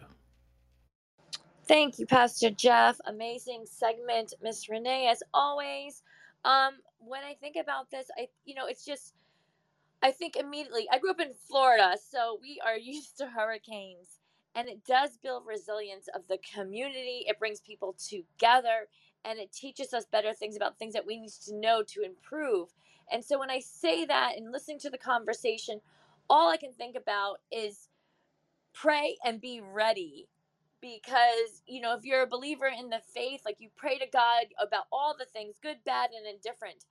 Thank 1.67 1.99
you, 1.99 2.06
Pastor 2.08 2.49
Jeff. 2.51 2.99
Amazing 3.06 3.65
segment, 3.65 4.34
Miss 4.41 4.69
Renee, 4.69 5.08
as 5.10 5.23
always. 5.34 6.04
Um, 6.45 6.75
when 6.99 7.23
I 7.23 7.36
think 7.36 7.56
about 7.56 7.91
this, 7.91 8.08
I 8.17 8.28
you 8.45 8.56
know, 8.56 8.67
it's 8.67 8.86
just 8.86 9.13
I 10.04 10.12
think 10.12 10.38
immediately. 10.38 10.88
I 10.91 10.99
grew 10.99 11.12
up 11.12 11.21
in 11.21 11.34
Florida, 11.47 11.95
so 12.12 12.39
we 12.41 12.62
are 12.65 12.78
used 12.80 13.17
to 13.19 13.28
hurricanes, 13.28 14.19
and 14.56 14.69
it 14.69 14.86
does 14.86 15.17
build 15.23 15.43
resilience 15.47 16.10
of 16.15 16.23
the 16.30 16.39
community. 16.56 17.25
It 17.28 17.39
brings 17.39 17.62
people 17.62 17.95
together, 17.99 18.88
and 19.25 19.39
it 19.39 19.54
teaches 19.54 19.93
us 19.93 20.06
better 20.12 20.34
things 20.34 20.56
about 20.58 20.80
things 20.80 20.93
that 20.95 21.08
we 21.08 21.19
need 21.19 21.32
to 21.45 21.56
know 21.56 21.84
to 21.89 22.04
improve. 22.04 22.69
And 23.12 23.25
so 23.25 23.39
when 23.39 23.51
I 23.51 23.60
say 23.62 24.06
that 24.06 24.34
and 24.38 24.51
listening 24.51 24.80
to 24.82 24.91
the 24.91 24.97
conversation, 24.99 25.82
all 26.30 26.49
I 26.51 26.58
can 26.58 26.73
think 26.73 26.95
about 26.97 27.41
is 27.51 27.89
pray 28.73 29.17
and 29.25 29.41
be 29.41 29.62
ready 29.62 30.28
because 30.86 31.63
you 31.67 31.82
know 31.82 31.95
if 31.95 32.06
you're 32.06 32.24
a 32.24 32.28
believer 32.28 32.67
in 32.67 32.89
the 32.89 33.02
faith 33.13 33.41
like 33.45 33.58
you 33.60 33.69
pray 33.76 33.98
to 33.98 34.08
god 34.13 34.45
about 34.62 34.86
all 34.91 35.15
the 35.17 35.26
things 35.26 35.56
good 35.62 35.78
bad 35.86 36.12
and 36.15 36.28
indifferent 36.28 36.86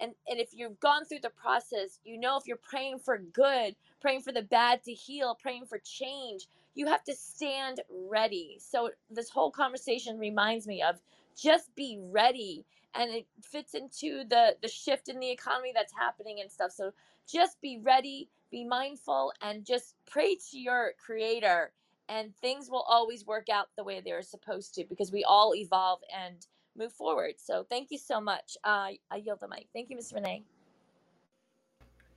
and 0.00 0.12
and 0.28 0.40
if 0.40 0.50
you've 0.52 0.80
gone 0.80 1.04
through 1.04 1.20
the 1.20 1.30
process 1.30 1.98
you 2.04 2.18
know 2.18 2.36
if 2.36 2.46
you're 2.46 2.56
praying 2.56 2.98
for 2.98 3.18
good 3.18 3.74
praying 4.00 4.22
for 4.22 4.32
the 4.32 4.42
bad 4.42 4.82
to 4.84 4.92
heal 4.92 5.36
praying 5.42 5.66
for 5.66 5.78
change 5.78 6.46
you 6.74 6.86
have 6.86 7.04
to 7.04 7.14
stand 7.14 7.80
ready. 7.90 8.58
So 8.60 8.90
this 9.10 9.30
whole 9.30 9.50
conversation 9.50 10.18
reminds 10.18 10.66
me 10.66 10.82
of 10.82 10.96
just 11.36 11.74
be 11.74 11.98
ready 12.00 12.64
and 12.94 13.10
it 13.10 13.26
fits 13.42 13.74
into 13.74 14.24
the 14.28 14.56
the 14.62 14.68
shift 14.68 15.08
in 15.08 15.20
the 15.20 15.30
economy 15.30 15.72
that's 15.74 15.92
happening 15.92 16.40
and 16.40 16.50
stuff. 16.50 16.72
So 16.72 16.92
just 17.30 17.60
be 17.60 17.78
ready 17.82 18.28
be 18.50 18.64
mindful 18.64 19.32
and 19.42 19.64
just 19.64 19.94
pray 20.10 20.36
to 20.50 20.58
your 20.58 20.92
creator 21.04 21.70
and 22.10 22.36
things 22.36 22.68
will 22.68 22.84
always 22.88 23.24
work 23.24 23.48
out 23.48 23.68
the 23.76 23.84
way 23.84 24.02
they're 24.04 24.22
supposed 24.22 24.74
to 24.74 24.84
because 24.84 25.12
we 25.12 25.22
all 25.22 25.54
evolve 25.54 26.00
and 26.14 26.46
move 26.76 26.92
forward. 26.92 27.34
So 27.38 27.64
thank 27.70 27.90
you 27.90 27.98
so 27.98 28.20
much. 28.20 28.56
Uh, 28.64 28.90
I 29.10 29.16
yield 29.24 29.38
the 29.40 29.48
mic. 29.48 29.68
Thank 29.72 29.90
you, 29.90 29.96
Ms. 29.96 30.12
Renee. 30.14 30.42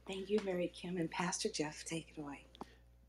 Thank 0.07 0.29
you, 0.29 0.39
Mary 0.43 0.71
Kim 0.73 0.97
and 0.97 1.09
Pastor 1.09 1.47
Jeff. 1.47 1.85
Take 1.85 2.13
it 2.17 2.19
away. 2.21 2.45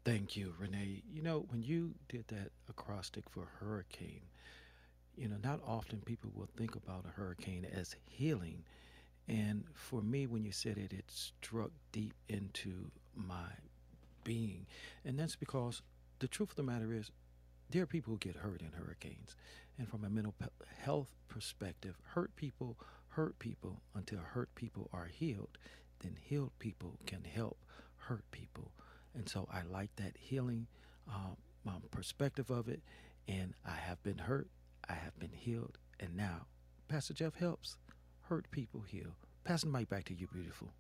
Thank 0.04 0.36
you, 0.36 0.54
Renee. 0.58 1.02
You 1.10 1.22
know, 1.22 1.46
when 1.48 1.62
you 1.62 1.94
did 2.08 2.28
that 2.28 2.50
acrostic 2.68 3.24
for 3.30 3.48
hurricane, 3.60 4.20
you 5.16 5.28
know, 5.28 5.36
not 5.42 5.60
often 5.66 6.02
people 6.04 6.30
will 6.34 6.48
think 6.56 6.76
about 6.76 7.06
a 7.06 7.20
hurricane 7.20 7.66
as 7.74 7.96
healing. 8.06 8.64
And 9.26 9.64
for 9.72 10.02
me, 10.02 10.26
when 10.26 10.44
you 10.44 10.52
said 10.52 10.76
it, 10.76 10.92
it 10.92 11.06
struck 11.08 11.70
deep 11.92 12.12
into 12.28 12.90
my 13.16 13.48
being. 14.22 14.66
And 15.04 15.18
that's 15.18 15.36
because 15.36 15.80
the 16.24 16.28
truth 16.28 16.52
of 16.52 16.56
the 16.56 16.62
matter 16.62 16.90
is, 16.90 17.10
there 17.68 17.82
are 17.82 17.87
people 17.87 18.14
who 18.14 18.18
get 18.18 18.37
hurt 18.37 18.62
in 18.62 18.72
hurricanes. 18.72 19.37
And 19.76 19.87
from 19.87 20.04
a 20.04 20.08
mental 20.08 20.34
health 20.80 21.14
perspective, 21.28 21.96
hurt 22.14 22.34
people 22.34 22.78
hurt 23.08 23.38
people 23.38 23.82
until 23.94 24.20
hurt 24.20 24.48
people 24.54 24.88
are 24.90 25.04
healed. 25.04 25.58
Then 26.00 26.16
healed 26.18 26.52
people 26.58 26.96
can 27.04 27.24
help 27.24 27.58
hurt 27.96 28.24
people. 28.30 28.72
And 29.14 29.28
so 29.28 29.46
I 29.52 29.64
like 29.70 29.94
that 29.96 30.16
healing 30.18 30.66
um, 31.06 31.37
um, 31.66 31.82
perspective 31.90 32.50
of 32.50 32.68
it. 32.68 32.80
And 33.28 33.52
I 33.66 33.76
have 33.76 34.02
been 34.02 34.16
hurt, 34.16 34.48
I 34.88 34.94
have 34.94 35.18
been 35.18 35.34
healed. 35.34 35.76
And 36.00 36.16
now, 36.16 36.46
Pastor 36.88 37.12
Jeff 37.12 37.34
helps 37.34 37.76
hurt 38.30 38.50
people 38.50 38.80
heal. 38.80 39.14
Passing 39.44 39.72
the 39.72 39.78
mic 39.78 39.90
back 39.90 40.04
to 40.04 40.14
you, 40.14 40.26
beautiful. 40.32 40.72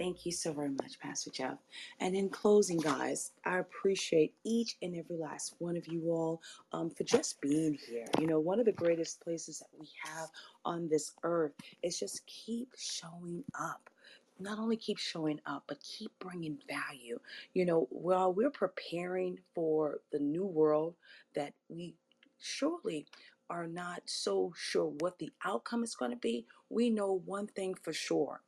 Thank 0.00 0.24
you 0.24 0.32
so 0.32 0.54
very 0.54 0.70
much, 0.70 0.98
Pastor 0.98 1.30
Jeff. 1.30 1.58
And 2.00 2.16
in 2.16 2.30
closing, 2.30 2.78
guys, 2.78 3.32
I 3.44 3.58
appreciate 3.58 4.32
each 4.44 4.78
and 4.80 4.96
every 4.96 5.18
last 5.18 5.56
one 5.58 5.76
of 5.76 5.86
you 5.88 6.04
all 6.10 6.40
um, 6.72 6.88
for 6.88 7.04
just 7.04 7.38
being 7.42 7.74
here. 7.86 8.06
You 8.18 8.26
know, 8.26 8.40
one 8.40 8.58
of 8.58 8.64
the 8.64 8.72
greatest 8.72 9.20
places 9.20 9.58
that 9.58 9.68
we 9.78 9.90
have 10.02 10.30
on 10.64 10.88
this 10.88 11.12
earth 11.22 11.52
is 11.82 11.98
just 11.98 12.24
keep 12.24 12.70
showing 12.78 13.44
up. 13.60 13.90
Not 14.38 14.58
only 14.58 14.78
keep 14.78 14.96
showing 14.96 15.38
up, 15.44 15.64
but 15.68 15.82
keep 15.82 16.12
bringing 16.18 16.56
value. 16.66 17.20
You 17.52 17.66
know, 17.66 17.86
while 17.90 18.32
we're 18.32 18.48
preparing 18.48 19.38
for 19.54 19.98
the 20.12 20.18
new 20.18 20.46
world 20.46 20.94
that 21.34 21.52
we 21.68 21.92
surely 22.38 23.04
are 23.50 23.66
not 23.66 24.00
so 24.06 24.54
sure 24.56 24.94
what 25.00 25.18
the 25.18 25.30
outcome 25.44 25.84
is 25.84 25.94
going 25.94 26.12
to 26.12 26.16
be, 26.16 26.46
we 26.70 26.88
know 26.88 27.20
one 27.26 27.48
thing 27.48 27.74
for 27.74 27.92
sure 27.92 28.40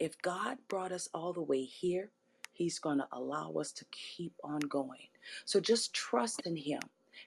if 0.00 0.20
God 0.22 0.58
brought 0.68 0.92
us 0.92 1.08
all 1.14 1.32
the 1.32 1.42
way 1.42 1.64
here, 1.64 2.10
He's 2.52 2.78
going 2.78 2.98
to 2.98 3.08
allow 3.12 3.52
us 3.54 3.72
to 3.72 3.86
keep 3.92 4.34
on 4.44 4.60
going. 4.60 5.08
So 5.44 5.60
just 5.60 5.94
trust 5.94 6.46
in 6.46 6.56
Him. 6.56 6.80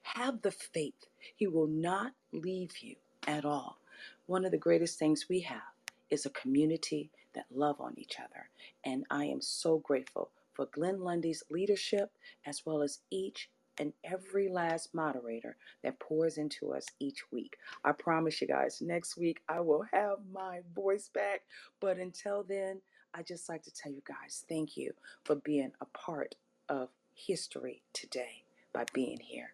Have 0.03 0.41
the 0.41 0.51
faith. 0.51 1.07
He 1.35 1.47
will 1.47 1.67
not 1.67 2.13
leave 2.33 2.79
you 2.79 2.95
at 3.27 3.45
all. 3.45 3.79
One 4.27 4.45
of 4.45 4.51
the 4.51 4.57
greatest 4.57 4.99
things 4.99 5.27
we 5.29 5.41
have 5.41 5.61
is 6.09 6.25
a 6.25 6.31
community 6.31 7.11
that 7.35 7.45
love 7.51 7.81
on 7.81 7.93
each 7.97 8.17
other. 8.19 8.49
And 8.85 9.05
I 9.11 9.25
am 9.25 9.41
so 9.41 9.79
grateful 9.79 10.31
for 10.55 10.61
for 10.61 10.67
Glenn 10.67 11.01
Lundy's 11.01 11.43
leadership, 11.49 12.11
as 12.45 12.65
well 12.65 12.83
as 12.83 12.99
each 13.11 13.49
and 13.81 13.93
every 14.03 14.47
last 14.47 14.93
moderator 14.93 15.57
that 15.83 15.99
pours 15.99 16.37
into 16.37 16.71
us 16.71 16.85
each 16.99 17.23
week. 17.31 17.57
I 17.83 17.93
promise 17.93 18.39
you 18.39 18.47
guys, 18.47 18.79
next 18.79 19.17
week 19.17 19.41
I 19.49 19.59
will 19.59 19.83
have 19.91 20.19
my 20.31 20.59
voice 20.75 21.09
back. 21.11 21.41
But 21.79 21.97
until 21.97 22.45
then, 22.47 22.79
I 23.15 23.23
just 23.23 23.49
like 23.49 23.63
to 23.63 23.73
tell 23.73 23.91
you 23.91 24.03
guys 24.07 24.45
thank 24.47 24.77
you 24.77 24.91
for 25.23 25.35
being 25.35 25.71
a 25.81 25.85
part 25.97 26.35
of 26.69 26.89
history 27.15 27.81
today 27.91 28.43
by 28.71 28.85
being 28.93 29.19
here. 29.19 29.53